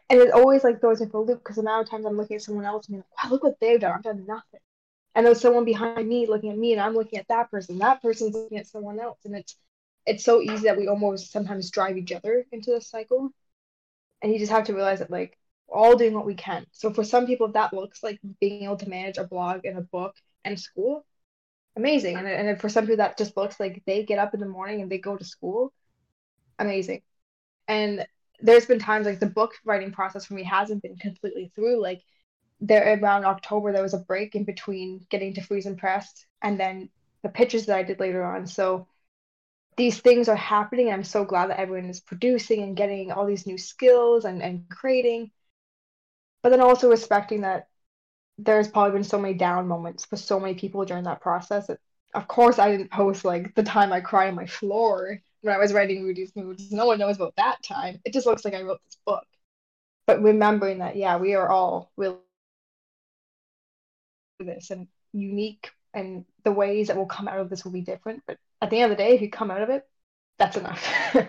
And 0.10 0.20
it 0.20 0.32
always 0.32 0.64
like 0.64 0.80
throws 0.82 1.00
me 1.02 1.08
for 1.08 1.18
a 1.18 1.22
loop 1.22 1.40
because 1.40 1.56
the 1.56 1.62
amount 1.62 1.86
of 1.88 1.90
times 1.90 2.06
I'm 2.06 2.18
looking 2.18 2.36
at 2.38 2.42
someone 2.42 2.66
else 2.66 2.88
and 2.88 2.94
being 2.96 3.04
like, 3.10 3.24
"Wow, 3.24 3.30
look 3.32 3.44
what 3.44 3.60
they've 3.60 3.80
done. 3.80 3.94
I've 3.94 4.04
done 4.04 4.26
nothing." 4.26 4.60
And 5.16 5.26
there's 5.26 5.42
someone 5.42 5.66
behind 5.66 6.08
me 6.10 6.28
looking 6.28 6.52
at 6.52 6.58
me, 6.58 6.74
and 6.74 6.82
I'm 6.82 6.96
looking 6.96 7.20
at 7.20 7.28
that 7.30 7.52
person. 7.52 7.80
That 7.80 8.02
person's 8.02 8.36
looking 8.36 8.60
at 8.60 8.68
someone 8.68 9.00
else, 9.00 9.20
and 9.26 9.36
it's 9.36 9.56
it's 10.08 10.24
so 10.24 10.42
easy 10.42 10.64
that 10.64 10.78
we 10.78 10.88
almost 10.88 11.32
sometimes 11.32 11.70
drive 11.70 11.98
each 11.98 12.14
other 12.14 12.46
into 12.52 12.72
this 12.72 12.90
cycle. 12.90 13.30
And 14.22 14.32
you 14.32 14.40
just 14.40 14.52
have 14.52 14.64
to 14.66 14.74
realize 14.74 15.00
that 15.00 15.12
like 15.12 15.38
we're 15.68 15.78
all 15.78 15.98
doing 15.98 16.14
what 16.14 16.26
we 16.26 16.34
can. 16.34 16.66
So 16.72 16.92
for 16.92 17.04
some 17.04 17.28
people, 17.28 17.52
that 17.52 17.74
looks 17.74 18.02
like 18.02 18.20
being 18.40 18.64
able 18.64 18.78
to 18.78 18.90
manage 18.90 19.18
a 19.18 19.26
blog 19.26 19.66
and 19.66 19.78
a 19.78 19.82
book 19.82 20.16
and 20.46 20.60
school. 20.60 21.06
Amazing. 21.76 22.16
And, 22.16 22.28
and 22.28 22.60
for 22.60 22.70
some 22.70 22.86
people, 22.86 22.98
that 22.98 23.18
just 23.18 23.36
looks 23.36 23.60
like 23.60 23.84
they 23.86 24.04
get 24.04 24.18
up 24.18 24.34
in 24.34 24.40
the 24.40 24.48
morning 24.48 24.82
and 24.82 24.90
they 24.90 24.98
go 24.98 25.18
to 25.18 25.24
school. 25.26 25.74
Amazing. 26.58 27.02
And 27.68 28.08
there's 28.40 28.66
been 28.66 28.80
times 28.80 29.06
like 29.06 29.20
the 29.20 29.26
book 29.26 29.54
writing 29.66 29.92
process 29.92 30.26
for 30.26 30.36
me 30.36 30.44
hasn't 30.44 30.82
been 30.84 30.96
completely 30.96 31.52
through. 31.54 31.82
Like 31.82 32.02
there 32.62 32.98
around 33.00 33.26
October, 33.26 33.74
there 33.74 33.84
was 33.84 33.94
a 33.94 34.00
break 34.00 34.36
in 34.36 34.46
between 34.46 35.06
getting 35.10 35.34
to 35.34 35.42
Friesen 35.42 35.78
Press 35.78 36.26
and 36.42 36.58
then 36.58 36.90
the 37.24 37.30
pitches 37.30 37.66
that 37.66 37.78
I 37.78 37.84
did 37.84 38.00
later 38.00 38.24
on. 38.24 38.48
So 38.48 38.88
these 39.78 40.00
things 40.00 40.28
are 40.28 40.36
happening. 40.36 40.88
And 40.88 40.96
I'm 40.96 41.04
so 41.04 41.24
glad 41.24 41.50
that 41.50 41.60
everyone 41.60 41.90
is 41.90 42.00
producing 42.00 42.64
and 42.64 42.76
getting 42.76 43.12
all 43.12 43.26
these 43.26 43.48
new 43.48 43.58
skills 43.58 44.26
and, 44.26 44.42
and 44.42 44.68
creating. 44.70 45.32
But 46.44 46.50
then 46.50 46.62
also 46.62 46.90
respecting 46.90 47.42
that 47.42 47.68
there's 48.38 48.68
probably 48.68 48.94
been 48.94 49.04
so 49.04 49.20
many 49.20 49.34
down 49.34 49.68
moments 49.68 50.06
for 50.06 50.16
so 50.18 50.40
many 50.40 50.54
people 50.56 50.86
during 50.86 51.04
that 51.06 51.22
process. 51.22 51.68
That, 51.68 51.80
of 52.14 52.28
course, 52.28 52.60
I 52.60 52.72
didn't 52.72 52.92
post 52.92 53.26
like 53.26 53.56
the 53.56 53.64
time 53.64 53.92
I 53.92 54.02
cried 54.02 54.30
on 54.30 54.36
my 54.36 54.46
floor 54.46 55.20
when 55.42 55.56
I 55.56 55.58
was 55.58 55.74
writing 55.74 56.04
Rudy's 56.04 56.36
Moods. 56.36 56.72
No 56.72 56.86
one 56.86 57.00
knows 57.00 57.16
about 57.16 57.36
that 57.38 57.64
time. 57.64 58.00
It 58.06 58.14
just 58.14 58.28
looks 58.28 58.46
like 58.46 58.54
I 58.54 58.62
wrote 58.62 58.80
this 58.86 58.98
book. 59.06 59.24
But 60.06 60.22
remembering 60.22 60.80
that, 60.80 60.96
yeah, 60.96 61.18
we 61.18 61.36
are 61.36 61.50
all 61.50 61.92
really 61.98 62.18
this 64.40 64.70
and 64.70 64.88
unique, 65.14 65.72
and 65.98 66.24
the 66.44 66.52
ways 66.52 66.88
that 66.88 66.96
will 66.96 67.06
come 67.06 67.28
out 67.28 67.40
of 67.40 67.50
this 67.50 67.66
will 67.66 67.72
be 67.72 67.82
different. 67.82 68.22
But 68.28 68.38
at 68.62 68.70
the 68.70 68.80
end 68.80 68.92
of 68.92 68.98
the 68.98 69.04
day, 69.04 69.16
if 69.16 69.22
you 69.22 69.30
come 69.30 69.52
out 69.52 69.62
of 69.62 69.70
it, 69.70 69.84
that's 70.38 70.58
enough. 70.58 70.88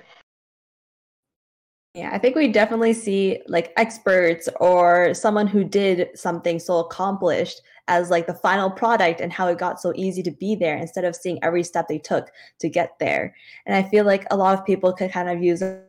Yeah, 1.95 2.11
I 2.13 2.19
think 2.19 2.37
we 2.37 2.47
definitely 2.47 2.93
see 2.93 3.43
like 3.49 3.73
experts 3.77 4.49
or 4.61 5.15
someone 5.15 5.49
who 5.49 5.65
did 5.65 6.11
something 6.15 6.61
so 6.61 6.79
accomplished 6.79 7.61
as 7.89 8.09
like 8.09 8.29
the 8.29 8.35
final 8.35 8.71
product 8.71 9.21
and 9.21 9.33
how 9.33 9.49
it 9.49 9.59
got 9.59 9.81
so 9.81 9.93
easy 9.97 10.23
to 10.23 10.31
be 10.31 10.55
there 10.55 10.77
instead 10.77 11.05
of 11.05 11.17
seeing 11.17 11.43
every 11.43 11.65
step 11.65 11.89
they 11.89 11.99
took 11.99 12.31
to 12.61 12.69
get 12.69 12.93
there. 13.01 13.35
And 13.67 13.75
I 13.75 13.89
feel 13.89 14.05
like 14.05 14.27
a 14.31 14.37
lot 14.37 14.57
of 14.57 14.65
people 14.65 14.93
could 14.93 15.11
kind 15.11 15.29
of 15.29 15.43
use 15.43 15.59
that 15.59 15.89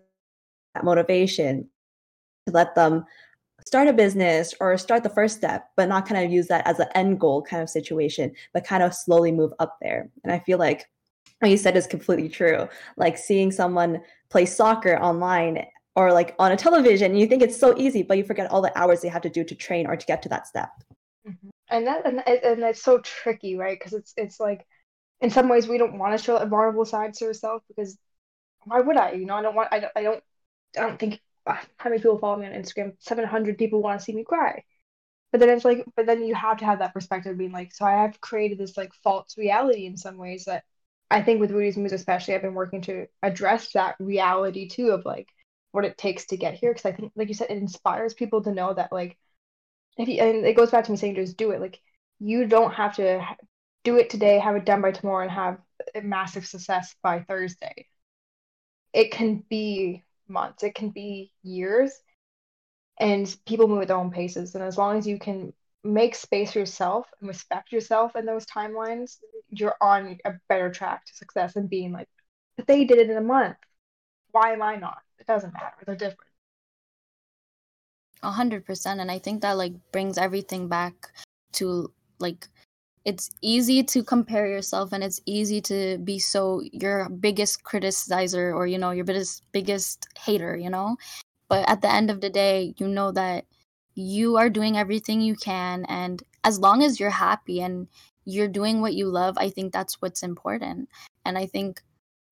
motivation 0.82 1.70
to 2.48 2.54
let 2.54 2.74
them 2.74 3.06
start 3.70 3.88
a 3.88 3.94
business 3.94 4.56
or 4.60 4.76
start 4.80 5.04
the 5.04 5.10
first 5.10 5.38
step, 5.38 5.70
but 5.78 5.88
not 5.88 6.08
kind 6.08 6.26
of 6.26 6.32
use 6.32 6.48
that 6.48 6.66
as 6.66 6.80
an 6.80 6.88
end 6.96 7.20
goal 7.20 7.44
kind 7.44 7.62
of 7.62 7.70
situation, 7.70 8.34
but 8.52 8.66
kind 8.66 8.82
of 8.82 8.96
slowly 8.96 9.32
move 9.32 9.54
up 9.60 9.78
there. 9.80 10.10
And 10.24 10.34
I 10.34 10.40
feel 10.40 10.58
like 10.58 10.90
what 11.38 11.52
you 11.52 11.58
said 11.58 11.78
is 11.78 11.86
completely 11.86 12.30
true. 12.30 12.68
Like 12.98 13.16
seeing 13.16 13.52
someone 13.52 14.02
play 14.32 14.48
soccer 14.48 14.98
online 14.98 15.68
or 15.96 16.12
like 16.12 16.34
on 16.40 16.52
a 16.52 16.58
television, 16.58 17.16
you 17.16 17.28
think 17.28 17.44
it's 17.44 17.60
so 17.60 17.78
easy, 17.78 18.02
but 18.02 18.18
you 18.18 18.24
forget 18.24 18.50
all 18.50 18.64
the 18.64 18.76
hours 18.76 19.02
they 19.02 19.08
have 19.08 19.22
to 19.22 19.30
do 19.30 19.44
to 19.44 19.54
train 19.54 19.86
or 19.86 19.96
to 19.96 20.06
get 20.08 20.24
to 20.24 20.30
that 20.30 20.48
step. 20.48 20.72
Mm-hmm. 21.28 21.50
and 21.70 21.86
that 21.86 22.08
and, 22.08 22.24
and 22.28 22.64
that's 22.64 22.82
so 22.82 22.98
tricky, 23.02 23.56
right? 23.56 23.78
Because 23.78 23.94
it's 23.94 24.14
it's 24.18 24.40
like 24.40 24.66
in 25.22 25.30
some 25.30 25.48
ways 25.48 25.68
we 25.68 25.78
don't 25.78 26.00
want 26.00 26.18
to 26.18 26.24
show 26.24 26.44
vulnerable 26.46 26.86
side 26.86 27.14
to 27.16 27.26
ourselves 27.26 27.64
because 27.68 28.00
why 28.64 28.80
would 28.80 28.98
I? 28.98 29.12
You 29.12 29.28
know, 29.28 29.36
I 29.36 29.44
don't 29.44 29.54
want 29.54 29.68
I 29.72 29.80
don't 29.80 29.92
I 29.96 30.02
don't 30.02 30.24
I 30.76 30.82
don't 30.82 30.98
think 30.98 31.22
how 31.78 31.90
many 31.90 32.02
people 32.02 32.18
follow 32.20 32.38
me 32.38 32.48
on 32.48 32.54
Instagram? 32.54 32.94
Seven 33.00 33.26
hundred 33.26 33.58
people 33.58 33.82
want 33.82 34.00
to 34.00 34.04
see 34.04 34.14
me 34.14 34.24
cry. 34.24 34.64
But 35.32 35.40
then 35.40 35.50
it's 35.50 35.66
like, 35.66 35.86
but 35.96 36.06
then 36.06 36.24
you 36.24 36.34
have 36.36 36.58
to 36.58 36.66
have 36.66 36.80
that 36.80 36.94
perspective, 36.94 37.38
being 37.38 37.52
like, 37.52 37.74
so 37.74 37.86
I 37.86 38.02
have 38.04 38.20
created 38.20 38.58
this 38.58 38.78
like 38.78 38.94
false 39.04 39.38
reality 39.38 39.86
in 39.86 39.96
some 39.96 40.18
ways 40.18 40.46
that 40.46 40.64
I 41.12 41.22
think 41.22 41.40
with 41.40 41.52
Rudy's 41.52 41.78
Moods 41.78 41.94
especially, 41.94 42.36
I've 42.36 42.42
been 42.42 42.56
working 42.56 42.82
to 42.84 43.08
address 43.22 43.72
that 43.74 43.96
reality 44.00 44.68
too 44.70 44.90
of 44.90 45.06
like 45.06 45.30
what 45.72 45.86
it 45.86 45.98
takes 45.98 46.26
to 46.28 46.38
get 46.38 46.56
here. 46.56 46.72
Because 46.72 46.86
I 46.86 46.94
think, 46.94 47.12
like 47.16 47.28
you 47.28 47.34
said, 47.36 47.52
it 47.52 47.58
inspires 47.58 48.14
people 48.14 48.44
to 48.44 48.54
know 48.54 48.74
that 48.74 48.92
like 48.92 49.18
if 49.98 50.08
you, 50.08 50.22
and 50.22 50.46
it 50.46 50.56
goes 50.56 50.72
back 50.72 50.86
to 50.86 50.92
me 50.92 50.98
saying 50.98 51.16
just 51.16 51.38
do 51.38 51.52
it. 51.52 51.62
Like 51.62 51.80
you 52.20 52.48
don't 52.48 52.74
have 52.74 52.96
to 52.96 53.24
do 53.84 53.98
it 53.98 54.10
today, 54.10 54.40
have 54.40 54.56
it 54.56 54.66
done 54.66 54.82
by 54.82 54.92
tomorrow, 54.92 55.24
and 55.24 55.32
have 55.32 55.60
a 55.96 56.02
massive 56.02 56.46
success 56.46 56.96
by 57.04 57.22
Thursday. 57.22 57.88
It 58.94 59.12
can 59.12 59.44
be 59.50 60.04
months, 60.30 60.64
it 60.64 60.76
can 60.76 60.90
be 60.90 61.32
years, 61.44 61.92
and 63.00 63.36
people 63.46 63.68
move 63.68 63.82
at 63.82 63.88
their 63.88 63.98
own 63.98 64.12
paces. 64.12 64.56
And 64.56 64.64
as 64.64 64.78
long 64.78 64.98
as 64.98 65.08
you 65.08 65.20
can 65.20 65.54
make 65.84 66.16
space 66.16 66.52
for 66.52 66.60
yourself 66.60 67.08
and 67.20 67.28
respect 67.28 67.72
yourself 67.72 68.16
in 68.16 68.26
those 68.26 68.46
timelines, 68.46 69.18
you're 69.50 69.76
on 69.82 70.18
a 70.26 70.34
better 70.48 70.70
track 70.70 71.06
to 71.06 71.16
success 71.16 71.56
and 71.56 71.70
being 71.70 71.92
like, 71.92 72.10
but 72.58 72.68
they 72.68 72.84
did 72.86 72.98
it 72.98 73.10
in 73.10 73.18
a 73.18 73.22
month. 73.22 73.58
Why 74.32 74.52
am 74.52 74.62
I 74.62 74.76
not? 74.76 75.00
It 75.18 75.28
doesn't 75.28 75.54
matter. 75.54 75.76
They're 75.86 75.96
different. 75.96 76.30
A 78.22 78.32
hundred 78.32 78.66
percent, 78.66 79.00
and 79.00 79.10
I 79.10 79.18
think 79.18 79.42
that 79.42 79.58
like 79.58 79.74
brings 79.94 80.18
everything 80.18 80.68
back 80.68 80.94
to 81.54 81.92
like 82.20 82.48
it's 83.06 83.30
easy 83.42 83.84
to 83.84 84.04
compare 84.04 84.48
yourself, 84.48 84.92
and 84.92 85.04
it's 85.04 85.22
easy 85.26 85.62
to 85.62 85.98
be 86.00 86.20
so 86.20 86.62
your 86.72 87.10
biggest 87.10 87.64
criticizer 87.64 88.54
or 88.54 88.68
you 88.68 88.78
know 88.78 88.92
your 88.92 89.06
biggest 89.06 89.44
biggest 89.52 90.08
hater, 90.18 90.56
you 90.58 90.70
know. 90.70 90.98
But 91.50 91.68
at 91.70 91.82
the 91.82 91.92
end 91.92 92.12
of 92.12 92.22
the 92.22 92.30
day, 92.30 92.74
you 92.78 92.88
know 92.88 93.12
that 93.12 93.46
you 93.96 94.38
are 94.38 94.50
doing 94.50 94.78
everything 94.78 95.22
you 95.22 95.36
can, 95.36 95.86
and 95.86 96.22
as 96.44 96.60
long 96.60 96.84
as 96.84 97.00
you're 97.00 97.10
happy 97.10 97.62
and 97.62 97.88
you're 98.26 98.48
doing 98.48 98.82
what 98.82 98.94
you 98.94 99.08
love, 99.08 99.38
I 99.38 99.50
think 99.50 99.74
that's 99.74 100.02
what's 100.02 100.24
important. 100.24 100.90
And 101.26 101.38
I 101.38 101.46
think 101.46 101.82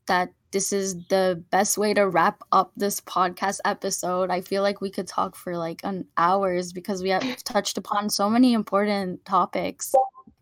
that 0.07 0.31
this 0.51 0.71
is 0.71 0.95
the 1.09 1.43
best 1.51 1.77
way 1.77 1.93
to 1.93 2.07
wrap 2.07 2.41
up 2.51 2.71
this 2.77 3.01
podcast 3.01 3.59
episode. 3.65 4.29
I 4.29 4.41
feel 4.41 4.63
like 4.63 4.79
we 4.79 4.89
could 4.89 5.07
talk 5.07 5.35
for 5.35 5.57
like 5.57 5.81
an 5.83 6.05
hours 6.17 6.71
because 6.71 7.03
we 7.03 7.09
have 7.09 7.43
touched 7.43 7.77
upon 7.77 8.09
so 8.09 8.29
many 8.29 8.53
important 8.53 9.25
topics. 9.25 9.93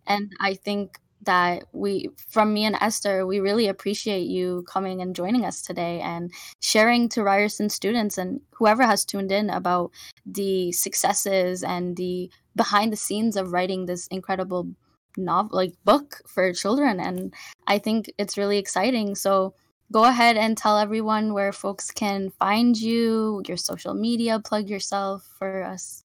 And 0.07 0.31
I 0.39 0.55
think 0.55 0.99
that 1.23 1.63
we 1.73 2.09
from 2.29 2.53
me 2.53 2.65
and 2.65 2.77
Esther, 2.81 3.25
we 3.25 3.39
really 3.39 3.67
appreciate 3.67 4.27
you 4.27 4.63
coming 4.71 5.01
and 5.01 5.15
joining 5.15 5.45
us 5.45 5.61
today 5.61 5.99
and 6.01 6.31
sharing 6.61 7.09
to 7.09 7.23
Ryerson 7.23 7.69
students 7.69 8.17
and 8.17 8.41
whoever 8.51 8.85
has 8.85 9.05
tuned 9.05 9.31
in 9.31 9.49
about 9.49 9.91
the 10.25 10.71
successes 10.71 11.63
and 11.63 11.97
the 11.97 12.31
behind 12.55 12.93
the 12.93 12.97
scenes 12.97 13.35
of 13.35 13.51
writing 13.51 13.85
this 13.85 14.07
incredible 14.07 14.69
novel 15.17 15.55
like 15.57 15.73
book 15.83 16.21
for 16.27 16.51
children 16.53 16.99
and 16.99 17.33
I 17.67 17.79
think 17.79 18.11
it's 18.17 18.37
really 18.37 18.57
exciting. 18.57 19.15
So 19.15 19.55
go 19.91 20.03
ahead 20.05 20.37
and 20.37 20.57
tell 20.57 20.77
everyone 20.77 21.33
where 21.33 21.51
folks 21.51 21.91
can 21.91 22.29
find 22.31 22.77
you, 22.77 23.41
your 23.47 23.57
social 23.57 23.93
media, 23.93 24.39
plug 24.39 24.69
yourself 24.69 25.27
for 25.37 25.63
us. 25.63 26.04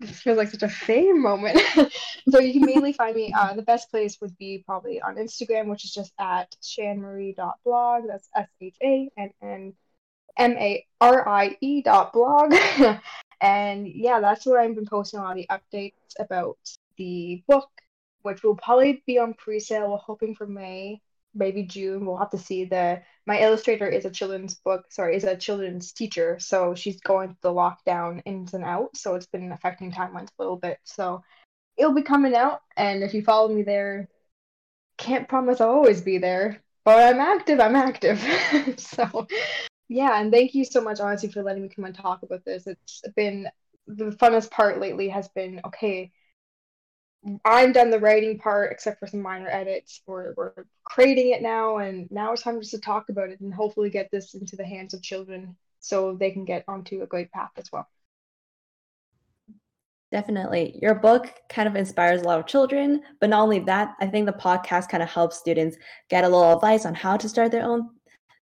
This 0.00 0.20
feels 0.22 0.36
like 0.36 0.50
such 0.50 0.62
a 0.62 0.68
fame 0.68 1.22
moment. 1.22 1.60
so 2.30 2.38
you 2.38 2.52
can 2.52 2.66
mainly 2.66 2.92
find 2.92 3.16
me. 3.16 3.32
Uh, 3.36 3.54
the 3.54 3.62
best 3.62 3.90
place 3.90 4.18
would 4.20 4.36
be 4.38 4.62
probably 4.64 5.00
on 5.00 5.16
Instagram, 5.16 5.66
which 5.66 5.84
is 5.84 5.92
just 5.92 6.12
at 6.18 6.54
shannmarie.blog. 6.62 8.04
That's 8.08 8.28
S 8.34 8.48
H 8.60 8.76
A 8.82 9.10
N 9.16 9.30
N 9.42 9.74
M 10.36 10.52
A 10.52 10.86
R 11.00 11.28
I 11.28 11.56
E 11.60 11.82
dot 11.82 12.12
blog. 12.12 12.54
and 13.40 13.86
yeah, 13.88 14.20
that's 14.20 14.46
where 14.46 14.60
I've 14.60 14.74
been 14.74 14.86
posting 14.86 15.20
a 15.20 15.22
lot 15.22 15.38
of 15.38 15.44
the 15.46 15.48
updates 15.50 15.92
about 16.18 16.58
the 16.96 17.42
book, 17.48 17.70
which 18.22 18.42
will 18.42 18.56
probably 18.56 19.02
be 19.06 19.18
on 19.18 19.34
pre-sale. 19.34 19.90
We're 19.90 19.98
hoping 19.98 20.34
for 20.34 20.46
May, 20.46 21.00
maybe 21.36 21.62
June. 21.62 22.06
We'll 22.06 22.16
have 22.16 22.30
to 22.30 22.38
see. 22.38 22.64
The 22.64 23.02
my 23.26 23.40
illustrator 23.40 23.88
is 23.88 24.04
a 24.04 24.10
children's 24.10 24.54
book, 24.54 24.86
sorry, 24.90 25.16
is 25.16 25.24
a 25.24 25.36
children's 25.36 25.92
teacher, 25.92 26.38
so 26.38 26.74
she's 26.74 27.00
going 27.00 27.28
through 27.28 27.36
the 27.42 27.52
lockdown 27.52 28.22
ins 28.24 28.54
and 28.54 28.64
out. 28.64 28.96
So 28.96 29.14
it's 29.14 29.26
been 29.26 29.52
affecting 29.52 29.92
timelines 29.92 30.28
a 30.28 30.42
little 30.42 30.56
bit. 30.56 30.78
So 30.84 31.22
it'll 31.76 31.94
be 31.94 32.02
coming 32.02 32.34
out, 32.34 32.60
and 32.76 33.02
if 33.02 33.14
you 33.14 33.22
follow 33.22 33.48
me 33.52 33.62
there, 33.62 34.08
can't 34.98 35.28
promise 35.28 35.60
I'll 35.60 35.70
always 35.70 36.00
be 36.00 36.18
there, 36.18 36.62
but 36.84 37.14
I'm 37.14 37.20
active. 37.20 37.60
I'm 37.60 37.76
active. 37.76 38.18
so 38.78 39.26
yeah, 39.88 40.20
and 40.20 40.32
thank 40.32 40.54
you 40.54 40.64
so 40.64 40.80
much, 40.80 41.00
honestly, 41.00 41.30
for 41.30 41.42
letting 41.42 41.62
me 41.62 41.68
come 41.68 41.84
and 41.84 41.94
talk 41.94 42.22
about 42.22 42.44
this. 42.44 42.66
It's 42.66 43.02
been 43.14 43.48
the 43.86 44.06
funnest 44.06 44.50
part 44.50 44.80
lately 44.80 45.08
has 45.08 45.28
been 45.28 45.60
okay 45.64 46.10
I'm 47.44 47.72
done 47.72 47.90
the 47.90 47.98
writing 47.98 48.38
part, 48.38 48.72
except 48.72 49.00
for 49.00 49.06
some 49.06 49.22
minor 49.22 49.48
edits. 49.48 50.02
We're, 50.06 50.34
we're 50.36 50.52
creating 50.84 51.30
it 51.30 51.42
now, 51.42 51.78
and 51.78 52.10
now 52.10 52.32
it's 52.32 52.42
time 52.42 52.60
just 52.60 52.70
to 52.72 52.80
talk 52.80 53.08
about 53.08 53.30
it 53.30 53.40
and 53.40 53.52
hopefully 53.52 53.90
get 53.90 54.10
this 54.10 54.34
into 54.34 54.56
the 54.56 54.64
hands 54.64 54.94
of 54.94 55.02
children 55.02 55.56
so 55.80 56.14
they 56.14 56.30
can 56.30 56.44
get 56.44 56.64
onto 56.68 57.02
a 57.02 57.06
great 57.06 57.32
path 57.32 57.50
as 57.56 57.70
well. 57.72 57.88
Definitely. 60.12 60.78
Your 60.80 60.94
book 60.94 61.32
kind 61.48 61.68
of 61.68 61.74
inspires 61.74 62.22
a 62.22 62.24
lot 62.24 62.38
of 62.38 62.46
children, 62.46 63.02
but 63.20 63.28
not 63.28 63.42
only 63.42 63.58
that, 63.60 63.94
I 64.00 64.06
think 64.06 64.26
the 64.26 64.32
podcast 64.32 64.88
kind 64.88 65.02
of 65.02 65.10
helps 65.10 65.36
students 65.36 65.76
get 66.08 66.24
a 66.24 66.28
little 66.28 66.52
advice 66.52 66.86
on 66.86 66.94
how 66.94 67.16
to 67.16 67.28
start 67.28 67.50
their 67.50 67.64
own 67.64 67.90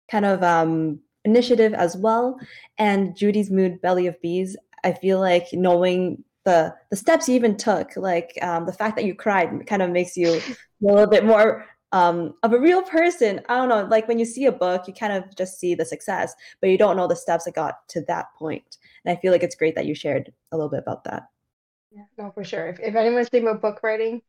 kind 0.09 0.25
of 0.25 0.43
um, 0.43 0.99
initiative 1.25 1.73
as 1.73 1.97
well. 1.97 2.39
And 2.77 3.17
Judy's 3.17 3.49
Mood 3.49 3.81
Belly 3.81 4.05
of 4.05 4.21
Bees, 4.21 4.55
I 4.83 4.93
feel 4.93 5.19
like 5.19 5.47
knowing 5.51 6.23
the 6.47 6.73
the 6.89 6.95
steps 6.95 7.27
you 7.27 7.35
even 7.35 7.57
took, 7.57 7.97
like 7.97 8.31
um, 8.41 8.65
the 8.65 8.71
fact 8.71 8.95
that 8.95 9.03
you 9.03 9.13
cried, 9.13 9.67
kind 9.67 9.81
of 9.81 9.89
makes 9.89 10.15
you 10.15 10.29
a 10.31 10.41
little 10.79 11.05
bit 11.05 11.25
more 11.25 11.65
um, 11.91 12.35
of 12.41 12.53
a 12.53 12.59
real 12.59 12.81
person. 12.81 13.41
I 13.49 13.55
don't 13.57 13.67
know, 13.67 13.83
like 13.83 14.07
when 14.07 14.17
you 14.17 14.23
see 14.23 14.45
a 14.45 14.51
book, 14.51 14.87
you 14.87 14.93
kind 14.93 15.11
of 15.11 15.35
just 15.35 15.59
see 15.59 15.75
the 15.75 15.83
success, 15.83 16.33
but 16.61 16.69
you 16.69 16.77
don't 16.77 16.95
know 16.95 17.05
the 17.05 17.17
steps 17.17 17.43
that 17.43 17.53
got 17.53 17.85
to 17.89 18.01
that 18.07 18.27
point. 18.39 18.77
And 19.03 19.15
I 19.15 19.19
feel 19.19 19.33
like 19.33 19.43
it's 19.43 19.57
great 19.57 19.75
that 19.75 19.85
you 19.85 19.93
shared 19.93 20.31
a 20.53 20.55
little 20.55 20.69
bit 20.69 20.79
about 20.79 21.03
that. 21.03 21.23
Yeah, 21.91 22.03
no, 22.17 22.31
for 22.31 22.45
sure. 22.45 22.69
If, 22.69 22.79
if 22.79 22.95
anyone's 22.95 23.27
thinking 23.27 23.49
about 23.49 23.61
book 23.61 23.83
writing, 23.83 24.21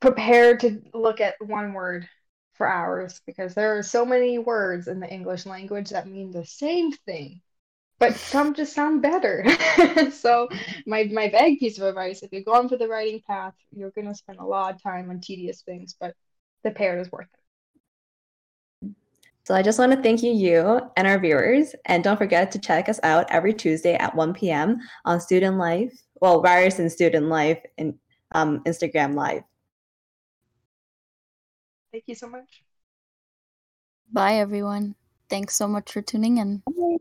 prepare 0.00 0.56
to 0.58 0.80
look 0.94 1.20
at 1.20 1.34
one 1.44 1.74
word 1.74 2.08
for 2.54 2.66
hours 2.66 3.20
because 3.26 3.52
there 3.52 3.76
are 3.76 3.82
so 3.82 4.06
many 4.06 4.38
words 4.38 4.88
in 4.88 4.98
the 4.98 5.12
English 5.12 5.44
language 5.44 5.90
that 5.90 6.08
mean 6.08 6.30
the 6.30 6.46
same 6.46 6.90
thing 6.90 7.42
but 8.02 8.16
some 8.16 8.52
just 8.52 8.74
sound 8.74 9.00
better. 9.00 9.46
so 10.12 10.48
my 10.86 11.08
my 11.12 11.30
vague 11.30 11.60
piece 11.60 11.78
of 11.78 11.84
advice: 11.84 12.24
if 12.24 12.32
you're 12.32 12.42
going 12.42 12.68
for 12.68 12.76
the 12.76 12.88
writing 12.88 13.22
path, 13.24 13.54
you're 13.70 13.92
gonna 13.92 14.12
spend 14.12 14.40
a 14.40 14.44
lot 14.44 14.74
of 14.74 14.82
time 14.82 15.08
on 15.08 15.20
tedious 15.20 15.62
things, 15.62 15.94
but 16.00 16.12
the 16.64 16.72
pair 16.72 16.98
is 16.98 17.12
worth 17.12 17.28
it. 18.82 18.90
So 19.44 19.54
I 19.54 19.62
just 19.62 19.78
want 19.78 19.92
to 19.92 20.02
thank 20.02 20.20
you, 20.20 20.32
you 20.32 20.80
and 20.96 21.06
our 21.06 21.20
viewers, 21.20 21.76
and 21.84 22.02
don't 22.02 22.16
forget 22.16 22.50
to 22.50 22.58
check 22.58 22.88
us 22.88 22.98
out 23.04 23.30
every 23.30 23.54
Tuesday 23.54 23.94
at 23.94 24.16
1 24.16 24.34
p.m. 24.34 24.78
on 25.04 25.20
Student 25.20 25.58
Life, 25.58 25.92
well, 26.20 26.42
Ryerson 26.42 26.90
Student 26.90 27.26
Life 27.26 27.58
in 27.78 27.96
um, 28.32 28.64
Instagram 28.64 29.14
Live. 29.14 29.42
Thank 31.92 32.04
you 32.08 32.16
so 32.16 32.28
much. 32.28 32.64
Bye, 34.12 34.34
everyone. 34.34 34.96
Thanks 35.28 35.54
so 35.54 35.68
much 35.68 35.92
for 35.92 36.02
tuning 36.02 36.38
in. 36.38 36.62
Bye. 36.66 36.96